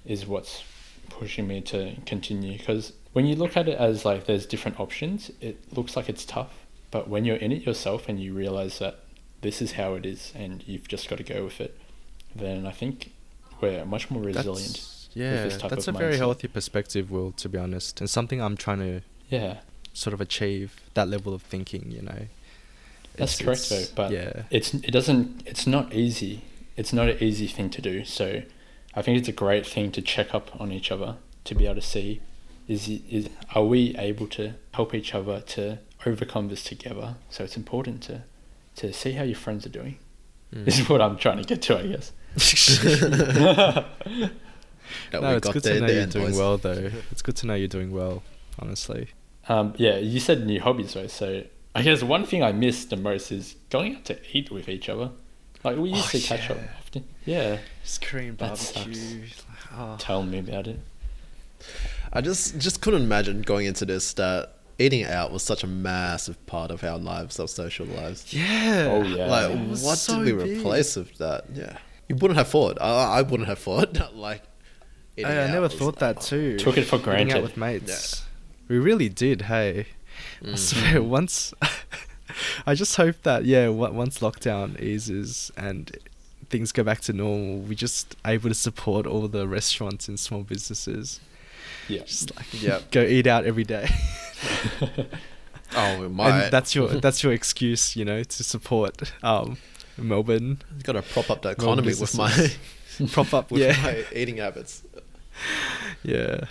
is 0.06 0.26
what's 0.26 0.64
pushing 1.10 1.48
me 1.48 1.62
to 1.62 1.96
continue. 2.06 2.58
Because 2.58 2.94
when 3.14 3.26
you 3.26 3.36
look 3.36 3.56
at 3.56 3.70
it 3.70 3.78
as 3.78 4.04
like 4.04 4.26
there's 4.26 4.46
different 4.46 4.80
options, 4.80 5.32
it 5.40 5.58
looks 5.76 5.96
like 5.96 6.10
it's 6.10 6.26
tough. 6.26 6.66
But 6.92 7.08
when 7.10 7.26
you're 7.26 7.36
in 7.38 7.52
it 7.52 7.64
yourself 7.66 8.08
and 8.08 8.20
you 8.20 8.34
realize 8.34 8.80
that 8.80 9.00
this 9.42 9.62
is 9.62 9.74
how 9.74 9.94
it 9.96 10.06
is 10.06 10.32
and 10.36 10.64
you've 10.68 10.88
just 10.88 11.10
got 11.10 11.18
to 11.18 11.24
go 11.24 11.44
with 11.44 11.60
it, 11.62 11.78
then 12.36 12.66
I 12.66 12.72
think 12.72 13.12
we're 13.62 13.86
much 13.86 14.10
more 14.10 14.22
resilient. 14.22 14.74
That's, 14.74 15.10
yeah, 15.14 15.44
this 15.44 15.58
type 15.58 15.70
that's 15.72 15.88
a 15.88 15.92
of 15.92 15.98
very 15.98 16.18
healthy 16.18 16.48
perspective, 16.48 17.10
Will, 17.12 17.32
to 17.34 17.50
be 17.50 17.58
honest, 17.58 18.00
and 18.00 18.10
something 18.10 18.42
I'm 18.42 18.56
trying 18.58 18.80
to 18.80 19.02
Yeah, 19.30 19.58
sort 19.94 20.14
of 20.14 20.22
achieve 20.22 20.76
that 20.94 21.08
level 21.10 21.34
of 21.34 21.42
thinking. 21.42 21.92
You 21.92 22.04
know, 22.04 22.28
that's 23.16 23.40
It's- 23.40 23.42
correct 23.42 23.72
it's- 23.72 23.90
though. 23.90 23.96
But 23.96 24.12
yeah, 24.12 24.44
it's 24.52 24.74
it 24.74 24.92
doesn't 24.92 25.44
it's 25.46 25.66
not 25.68 25.94
easy. 25.94 26.42
It's 26.76 26.94
not 26.94 27.10
an 27.10 27.18
easy 27.22 27.48
thing 27.48 27.70
to 27.72 27.82
do. 27.82 28.06
So 28.06 28.44
I 28.94 29.02
think 29.02 29.18
it's 29.18 29.28
a 29.28 29.32
great 29.34 29.66
thing 29.66 29.92
to 29.94 30.02
check 30.02 30.34
up 30.36 30.60
on 30.62 30.72
each 30.72 30.92
other 30.92 31.18
to 31.46 31.56
be 31.56 31.66
able 31.66 31.76
to 31.76 31.82
see 31.82 32.22
is 32.68 32.88
is 32.88 33.30
are 33.56 33.64
we 33.66 33.96
able 33.98 34.28
to 34.28 34.54
help 34.74 34.94
each 34.94 35.16
other 35.16 35.40
to 35.42 35.80
overcome 36.06 36.48
this 36.50 36.64
together. 36.64 37.16
So 37.30 37.44
it's 37.44 37.58
important 37.58 38.02
to 38.04 38.24
to 38.78 38.94
see 38.94 39.14
how 39.14 39.24
your 39.24 39.36
friends 39.36 39.66
are 39.66 39.70
doing. 39.70 39.98
Mm. 40.54 40.66
This 40.66 40.80
is 40.80 40.88
what 40.88 41.02
I'm 41.02 41.18
trying 41.18 41.38
to 41.38 41.44
get 41.44 41.62
to, 41.64 41.78
I 41.80 41.88
guess. 41.88 42.12
That 45.12 45.22
no, 45.22 45.30
we 45.32 45.36
it's 45.36 45.46
got 45.48 45.54
good 45.54 45.64
there 45.64 45.74
to 45.76 45.80
know 45.82 45.88
the 45.88 45.94
you're 45.94 46.06
doing 46.06 46.26
boys. 46.28 46.38
well, 46.38 46.58
though. 46.58 46.92
It's 47.12 47.22
good 47.22 47.36
to 47.38 47.48
know 47.48 47.56
you're 47.56 47.68
doing 47.68 47.92
well, 47.92 48.24
honestly. 48.58 49.10
Um, 49.50 49.74
yeah, 49.78 49.98
you 49.98 50.20
said 50.22 50.46
new 50.46 50.62
hobbies, 50.62 50.96
right? 50.96 51.12
So 51.12 51.44
I 51.76 51.82
guess 51.82 52.04
one 52.04 52.26
thing 52.26 52.42
I 52.44 52.52
miss 52.54 52.86
the 52.86 52.96
most 52.96 53.32
is 53.32 53.56
going 53.70 53.98
out 53.98 54.06
to 54.06 54.18
eat 54.32 54.50
with 54.50 54.70
each 54.70 54.88
other. 54.88 55.12
Like 55.64 55.78
we 55.78 55.90
used 55.90 56.06
Oh, 56.16 56.20
to 56.20 56.20
catch 56.26 56.50
up 56.50 56.58
often. 56.80 57.04
Yeah, 57.26 57.58
Just 57.84 58.02
Korean 58.02 58.38
That 58.38 58.58
sucks. 58.58 58.76
barbecue. 58.86 59.22
Oh. 59.76 59.96
tell 60.00 60.24
me 60.24 60.40
about 60.40 60.68
it. 60.68 60.80
I 62.14 62.22
just 62.22 62.58
just 62.60 62.82
couldn't 62.82 63.02
imagine 63.04 63.42
going 63.42 63.66
into 63.66 63.84
this 63.86 64.14
that 64.14 64.57
eating 64.80 65.04
out 65.06 65.32
was 65.32 65.44
such 65.44 65.64
a 65.64 65.68
massive 65.68 66.44
part 66.46 66.72
of 66.72 66.84
our 66.84 66.98
lives, 66.98 67.40
our 67.40 67.48
social 67.48 67.86
lives. 67.88 68.34
Yeah. 68.34 68.88
Oh, 68.92 69.02
yeah. 69.04 69.26
like, 69.28 69.52
It 69.52 69.70
was 69.70 69.84
what 69.84 69.98
so 69.98 70.24
did 70.24 70.38
we 70.38 70.44
big. 70.44 70.58
replace 70.60 70.96
with 70.96 71.18
that? 71.18 71.46
Yeah, 71.54 71.78
you 72.08 72.16
wouldn't 72.16 72.38
have 72.38 72.48
thought. 72.50 72.78
I, 72.82 73.20
I 73.20 73.22
wouldn't 73.24 73.50
have 73.50 73.60
thought. 73.60 74.14
like, 74.16 74.44
eating 75.16 75.32
I, 75.32 75.46
I 75.46 75.52
never 75.52 75.70
thought 75.70 76.00
like- 76.02 76.16
that 76.18 76.22
too. 76.22 76.58
Took 76.58 76.78
it 76.78 76.84
for 76.86 76.98
granted. 77.00 77.22
Eating 77.22 77.28
granted. 77.30 77.38
out 77.38 77.44
with 77.44 77.58
mates. 77.58 78.24
We 78.68 78.78
really 78.78 79.10
did. 79.10 79.44
Hey, 79.44 79.88
I 80.44 80.48
Mm. 80.48 80.58
swear. 80.58 81.02
Once, 81.04 81.54
I 82.68 82.74
just 82.76 82.96
hope 82.98 83.24
that 83.24 83.46
yeah, 83.46 83.68
on- 83.68 83.96
once 83.96 84.20
lockdown 84.20 84.80
eases 84.82 85.52
and 85.58 85.96
things 86.50 86.72
go 86.72 86.84
back 86.84 87.02
to 87.02 87.14
normal, 87.14 87.60
we're 87.60 87.74
just 87.74 88.16
able 88.26 88.50
to 88.50 88.56
support 88.56 89.06
all 89.08 89.28
the 89.28 89.48
restaurants 89.48 90.08
and 90.08 90.20
small 90.20 90.44
businesses. 90.44 91.20
Yeah. 91.88 92.04
Just 92.04 92.36
like 92.36 92.62
Yep. 92.62 92.92
go 92.92 93.02
eat 93.02 93.28
out 93.28 93.46
every 93.46 93.64
day. 93.64 93.88
Oh, 95.76 96.08
my! 96.08 96.44
and 96.44 96.52
that's 96.52 96.74
your 96.74 96.88
that's 97.02 97.22
your 97.24 97.34
excuse, 97.34 97.96
you 97.96 98.06
know, 98.06 98.24
to 98.24 98.44
support 98.44 99.12
um 99.22 99.58
Melbourne. 99.98 100.62
got 100.84 100.94
to 100.94 101.02
prop 101.02 101.30
up 101.30 101.42
the 101.42 101.50
economy 101.50 101.94
with 102.00 102.16
my. 102.18 102.32
Prop 103.12 103.32
up, 103.32 103.52
with 103.52 103.62
yeah. 103.62 103.80
my 103.84 104.04
eating 104.12 104.38
habits. 104.38 104.82
Yeah. 106.04 106.46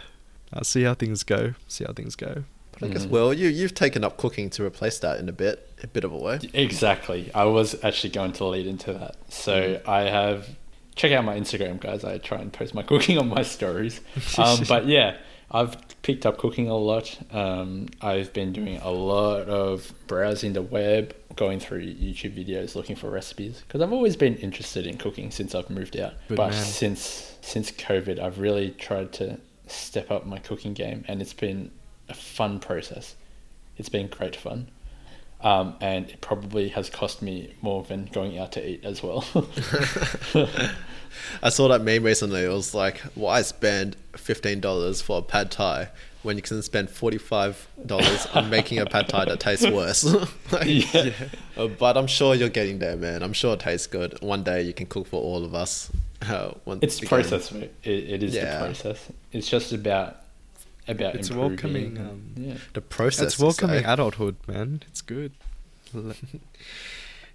I'll 0.52 0.62
see 0.62 0.84
how 0.84 0.94
things 0.94 1.24
go. 1.24 1.54
See 1.66 1.82
how 1.84 1.92
things 1.92 2.14
go. 2.14 2.44
But 2.72 2.84
I 2.84 2.92
guess, 2.92 3.06
Mhm. 3.06 3.10
well, 3.10 3.32
you 3.32 3.48
you've 3.48 3.74
taken 3.74 4.04
up 4.04 4.16
cooking 4.16 4.48
to 4.50 4.64
replace 4.64 4.98
that 5.00 5.18
in 5.18 5.28
a 5.28 5.32
bit, 5.32 5.68
a 5.82 5.88
bit 5.88 6.04
of 6.04 6.12
a 6.12 6.16
way. 6.16 6.38
Exactly. 6.54 7.30
I 7.34 7.44
was 7.46 7.82
actually 7.82 8.10
going 8.10 8.32
to 8.34 8.44
lead 8.44 8.66
into 8.68 8.92
that. 8.92 9.16
So 9.28 9.80
I 9.86 10.02
have 10.02 10.50
check 10.96 11.12
out 11.12 11.24
my 11.24 11.38
Instagram, 11.38 11.78
guys. 11.78 12.04
I 12.04 12.18
try 12.18 12.38
and 12.38 12.52
post 12.52 12.74
my 12.74 12.82
cooking 12.90 13.18
on 13.18 13.28
my 13.28 13.42
stories. 13.42 14.00
Um, 14.36 14.60
but 14.68 14.86
yeah, 14.86 15.16
I've 15.50 15.76
picked 16.02 16.26
up 16.26 16.38
cooking 16.38 16.68
a 16.68 16.76
lot. 16.76 17.16
Um, 17.30 17.88
I've 18.00 18.32
been 18.32 18.52
doing 18.52 18.78
a 18.78 18.90
lot 18.90 19.42
of 19.48 19.92
browsing 20.08 20.54
the 20.54 20.62
web, 20.62 21.14
going 21.36 21.60
through 21.60 21.82
YouTube 21.82 22.34
videos, 22.34 22.74
looking 22.74 22.96
for 22.96 23.10
recipes 23.10 23.62
because 23.66 23.80
I've 23.80 23.92
always 23.92 24.16
been 24.16 24.36
interested 24.36 24.86
in 24.86 24.96
cooking 24.96 25.30
since 25.30 25.54
I've 25.54 25.70
moved 25.70 25.96
out. 25.96 26.14
Good 26.28 26.36
but 26.36 26.50
man. 26.50 26.64
since 26.64 27.36
since 27.42 27.70
COVID, 27.70 28.18
I've 28.18 28.40
really 28.40 28.70
tried 28.70 29.12
to 29.14 29.38
step 29.68 30.10
up 30.10 30.26
my 30.26 30.38
cooking 30.38 30.74
game, 30.74 31.04
and 31.06 31.20
it's 31.20 31.34
been 31.34 31.70
a 32.08 32.14
fun 32.14 32.58
process. 32.58 33.14
It's 33.76 33.88
been 33.88 34.08
great 34.08 34.34
fun. 34.34 34.68
Um, 35.42 35.76
and 35.80 36.08
it 36.08 36.20
probably 36.22 36.68
has 36.70 36.88
cost 36.90 37.20
me 37.22 37.54
more 37.62 37.82
than 37.84 38.06
going 38.06 38.38
out 38.38 38.52
to 38.52 38.68
eat 38.68 38.84
as 38.84 39.02
well. 39.02 39.24
I 41.42 41.48
saw 41.50 41.68
that 41.68 41.82
meme 41.82 42.02
recently. 42.04 42.42
It 42.44 42.48
was 42.48 42.74
like, 42.74 42.98
why 43.14 43.42
spend 43.42 43.96
fifteen 44.16 44.60
dollars 44.60 45.00
for 45.02 45.18
a 45.18 45.22
pad 45.22 45.50
thai 45.50 45.88
when 46.22 46.36
you 46.36 46.42
can 46.42 46.60
spend 46.62 46.90
forty 46.90 47.18
five 47.18 47.68
dollars 47.84 48.26
on 48.34 48.50
making 48.56 48.78
a 48.78 48.86
pad 48.86 49.08
thai 49.08 49.24
that 49.26 49.40
tastes 49.40 49.66
worse? 49.68 50.04
Like, 50.52 50.66
Yeah. 50.94 51.10
uh, 51.56 51.66
But 51.68 51.96
I'm 51.96 52.06
sure 52.06 52.34
you're 52.34 52.48
getting 52.48 52.78
there, 52.78 52.96
man. 52.96 53.22
I'm 53.22 53.32
sure 53.32 53.54
it 53.54 53.60
tastes 53.60 53.86
good. 53.86 54.20
One 54.22 54.42
day 54.42 54.62
you 54.62 54.72
can 54.72 54.86
cook 54.86 55.06
for 55.06 55.20
all 55.22 55.44
of 55.44 55.54
us. 55.54 55.90
Uh, 56.22 56.52
it's 56.80 56.98
again. 56.98 57.08
process. 57.08 57.52
mate. 57.52 57.72
It, 57.82 57.90
it 58.10 58.22
is 58.22 58.34
Yeah. 58.34 58.58
the 58.58 58.64
process. 58.66 59.08
It's 59.32 59.48
just 59.48 59.72
about 59.72 60.16
about 60.88 61.14
It's 61.14 61.28
improving. 61.30 61.94
welcoming, 61.94 61.98
um, 61.98 62.32
yeah. 62.36 62.54
The 62.74 62.80
process. 62.80 63.24
It's 63.34 63.38
welcoming 63.38 63.84
adulthood, 63.84 64.36
man. 64.46 64.82
It's 64.88 65.00
good. 65.02 65.32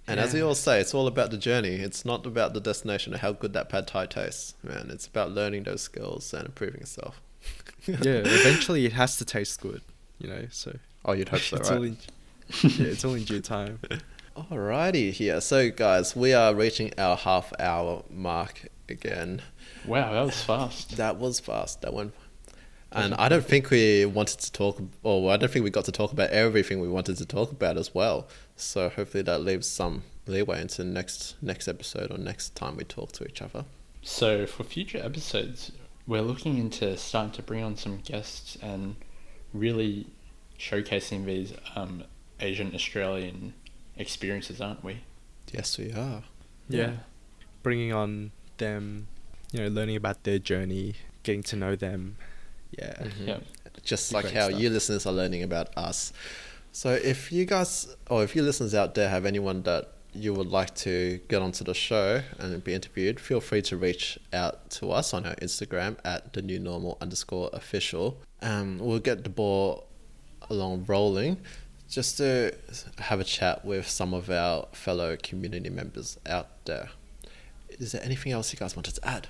And 0.04 0.18
as 0.18 0.34
we 0.34 0.40
all 0.42 0.56
say, 0.56 0.80
it's 0.80 0.94
all 0.94 1.06
about 1.06 1.30
the 1.30 1.36
journey. 1.38 1.74
It's 1.76 2.04
not 2.04 2.26
about 2.26 2.54
the 2.54 2.60
destination 2.60 3.14
or 3.14 3.18
how 3.18 3.30
good 3.32 3.52
that 3.52 3.68
pad 3.68 3.86
thai 3.86 4.06
tastes, 4.06 4.54
man. 4.64 4.90
It's 4.90 5.06
about 5.06 5.30
learning 5.30 5.62
those 5.62 5.80
skills 5.82 6.34
and 6.34 6.46
improving 6.46 6.80
yourself. 6.80 7.20
yeah, 7.86 7.96
eventually 8.24 8.84
it 8.84 8.94
has 8.94 9.16
to 9.18 9.24
taste 9.24 9.60
good, 9.60 9.80
you 10.18 10.28
know. 10.28 10.46
So 10.50 10.76
Oh, 11.04 11.12
you'd 11.12 11.28
hope 11.28 11.40
so, 11.40 11.56
it's 11.56 11.70
right? 11.70 11.76
all 11.76 11.82
in, 11.84 11.96
yeah, 12.62 12.86
it's 12.86 13.04
all 13.04 13.14
in 13.14 13.22
due 13.22 13.40
time. 13.40 13.78
Alrighty, 14.36 15.12
here. 15.12 15.40
So, 15.40 15.70
guys, 15.70 16.16
we 16.16 16.32
are 16.32 16.52
reaching 16.52 16.92
our 16.98 17.16
half 17.16 17.52
hour 17.60 18.02
mark 18.10 18.66
again. 18.88 19.40
Wow, 19.86 20.12
that 20.14 20.22
was 20.26 20.42
fast. 20.42 20.96
That 20.96 21.16
was 21.18 21.38
fast. 21.38 21.80
That 21.82 21.94
one. 21.94 22.12
And 22.94 23.14
I 23.14 23.28
don't 23.28 23.44
think 23.44 23.70
we 23.70 24.04
wanted 24.04 24.40
to 24.40 24.52
talk, 24.52 24.80
or 25.02 25.32
I 25.32 25.36
don't 25.36 25.50
think 25.50 25.64
we 25.64 25.70
got 25.70 25.84
to 25.86 25.92
talk 25.92 26.12
about 26.12 26.30
everything 26.30 26.80
we 26.80 26.88
wanted 26.88 27.16
to 27.18 27.26
talk 27.26 27.50
about 27.50 27.76
as 27.76 27.94
well. 27.94 28.28
So 28.56 28.88
hopefully 28.88 29.22
that 29.22 29.40
leaves 29.40 29.66
some 29.66 30.02
leeway 30.26 30.60
into 30.60 30.84
next 30.84 31.34
next 31.42 31.66
episode 31.68 32.10
or 32.12 32.18
next 32.18 32.54
time 32.54 32.76
we 32.76 32.84
talk 32.84 33.12
to 33.12 33.24
each 33.24 33.42
other. 33.42 33.64
So 34.02 34.46
for 34.46 34.64
future 34.64 34.98
episodes, 34.98 35.72
we're 36.06 36.22
looking 36.22 36.58
into 36.58 36.96
starting 36.96 37.32
to 37.32 37.42
bring 37.42 37.62
on 37.62 37.76
some 37.76 37.98
guests 37.98 38.56
and 38.62 38.96
really 39.52 40.06
showcasing 40.58 41.24
these 41.24 41.52
um, 41.76 42.04
Asian 42.40 42.74
Australian 42.74 43.54
experiences, 43.96 44.60
aren't 44.60 44.82
we? 44.84 45.00
Yes, 45.52 45.78
we 45.78 45.92
are. 45.92 46.22
Yeah. 46.68 46.92
bringing 47.62 47.92
on 47.92 48.32
them, 48.58 49.06
you 49.52 49.60
know, 49.60 49.68
learning 49.68 49.96
about 49.96 50.22
their 50.24 50.38
journey, 50.38 50.94
getting 51.22 51.42
to 51.44 51.56
know 51.56 51.76
them. 51.76 52.16
Yeah, 52.78 52.94
Mhm. 53.02 53.26
Yeah. 53.28 53.38
Just 53.82 54.10
Be 54.10 54.16
like 54.16 54.30
how 54.32 54.48
stuff. 54.48 54.60
you 54.60 54.70
listeners 54.70 55.06
are 55.06 55.12
learning 55.12 55.42
about 55.42 55.76
us. 55.76 56.12
So 56.72 56.92
if 56.92 57.30
you 57.32 57.44
guys, 57.44 57.94
or 58.08 58.22
if 58.24 58.34
you 58.36 58.42
listeners 58.42 58.74
out 58.74 58.94
there 58.94 59.08
have 59.08 59.26
anyone 59.26 59.62
that 59.62 59.88
you 60.14 60.32
would 60.34 60.46
like 60.48 60.74
to 60.74 61.20
get 61.28 61.40
onto 61.42 61.64
the 61.64 61.74
show 61.74 62.22
and 62.38 62.62
be 62.62 62.74
interviewed, 62.74 63.18
feel 63.18 63.40
free 63.40 63.62
to 63.62 63.76
reach 63.76 64.18
out 64.32 64.70
to 64.70 64.90
us 64.92 65.12
on 65.14 65.24
our 65.26 65.34
Instagram 65.36 65.96
at 66.04 66.32
the 66.34 66.42
new 66.42 66.58
normal 66.58 66.96
underscore 67.00 67.50
official. 67.52 68.18
Um, 68.42 68.78
we'll 68.78 68.98
get 69.00 69.24
the 69.24 69.30
ball 69.30 69.86
along 70.50 70.84
rolling 70.86 71.38
just 71.88 72.16
to 72.18 72.54
have 72.98 73.20
a 73.20 73.24
chat 73.24 73.64
with 73.64 73.88
some 73.88 74.12
of 74.14 74.30
our 74.30 74.66
fellow 74.72 75.16
community 75.22 75.70
members 75.70 76.18
out 76.26 76.64
there. 76.66 76.90
Is 77.68 77.92
there 77.92 78.02
anything 78.04 78.32
else 78.32 78.52
you 78.52 78.58
guys 78.58 78.76
wanted 78.76 78.94
to 78.96 79.08
add? 79.08 79.28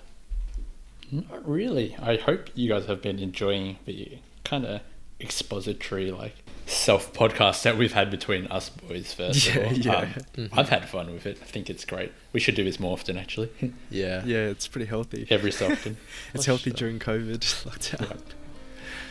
Not 1.11 1.47
really. 1.49 1.97
I 2.01 2.17
hope 2.17 2.49
you 2.55 2.69
guys 2.69 2.87
have 2.87 3.03
been 3.03 3.19
enjoying 3.19 3.79
the 3.87 4.19
kind 4.45 4.65
of 4.65 4.81
expository, 5.21 6.11
like 6.11 6.35
self 6.67 7.13
podcast 7.13 7.63
that 7.63 7.77
we've 7.77 7.93
had 7.93 8.11
between 8.11 8.47
us 8.47 8.71
boys. 8.71 9.13
First, 9.13 9.47
Yeah, 9.55 9.61
of 9.61 9.67
all. 9.67 9.73
yeah. 9.79 9.93
Um, 9.99 10.09
Mhm. 10.37 10.49
I've 10.59 10.69
had 10.69 10.89
fun 10.89 11.13
with 11.13 11.27
it. 11.27 11.39
I 11.43 11.45
think 11.45 11.69
it's 11.71 11.85
great. 11.85 12.13
We 12.33 12.41
should 12.41 12.55
do 12.55 12.65
this 12.65 12.81
more 12.81 12.93
often, 12.93 13.17
actually. 13.17 13.51
Yeah, 13.91 14.25
yeah, 14.25 14.47
it's 14.49 14.67
pretty 14.69 14.87
healthy. 14.87 15.27
Every 15.31 15.53
so 15.53 15.71
often. 15.71 15.97
it's 16.35 16.45
For 16.45 16.51
healthy 16.53 16.71
sure. 16.71 16.77
during 16.79 16.99
COVID 16.99 17.41
lockdown. 17.69 18.01
Yeah. 18.11 18.17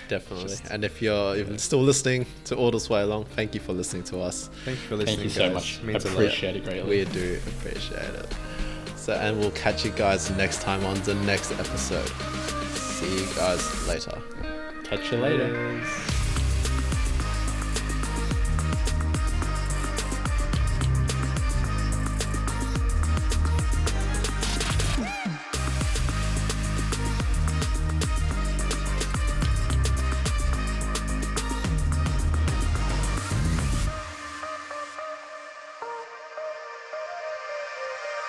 definitely. 0.09 0.49
Just- 0.49 0.65
and 0.71 0.83
if 0.83 1.01
you're 1.01 1.37
even 1.37 1.57
still 1.59 1.81
listening 1.81 2.25
to 2.45 2.55
all 2.55 2.71
this 2.71 2.89
way 2.89 3.01
along, 3.01 3.25
thank 3.35 3.53
you 3.53 3.61
for 3.61 3.73
listening 3.73 4.03
to 4.05 4.19
us. 4.21 4.49
Thank 4.65 4.79
you 4.81 4.87
for 4.87 4.95
listening. 4.97 5.17
Thank 5.29 5.37
listening, 5.37 5.45
you 5.45 5.49
so 5.51 5.53
much. 5.53 5.77
It 5.77 5.83
means 5.85 6.05
a 6.05 6.07
lot. 6.09 6.13
Appreciate 6.15 6.55
it 6.57 6.63
greatly. 6.65 6.89
We 6.89 7.05
do 7.05 7.39
appreciate 7.47 8.15
it. 8.15 8.33
So, 9.01 9.13
and 9.13 9.39
we'll 9.39 9.49
catch 9.49 9.83
you 9.83 9.89
guys 9.89 10.29
next 10.37 10.61
time 10.61 10.85
on 10.85 11.01
the 11.01 11.15
next 11.15 11.51
episode. 11.53 12.07
See 12.75 13.21
you 13.21 13.25
guys 13.35 13.87
later. 13.87 14.21
Catch 14.83 15.11
you 15.11 15.17
later. 15.17 15.47
Cheers. 15.47 16.20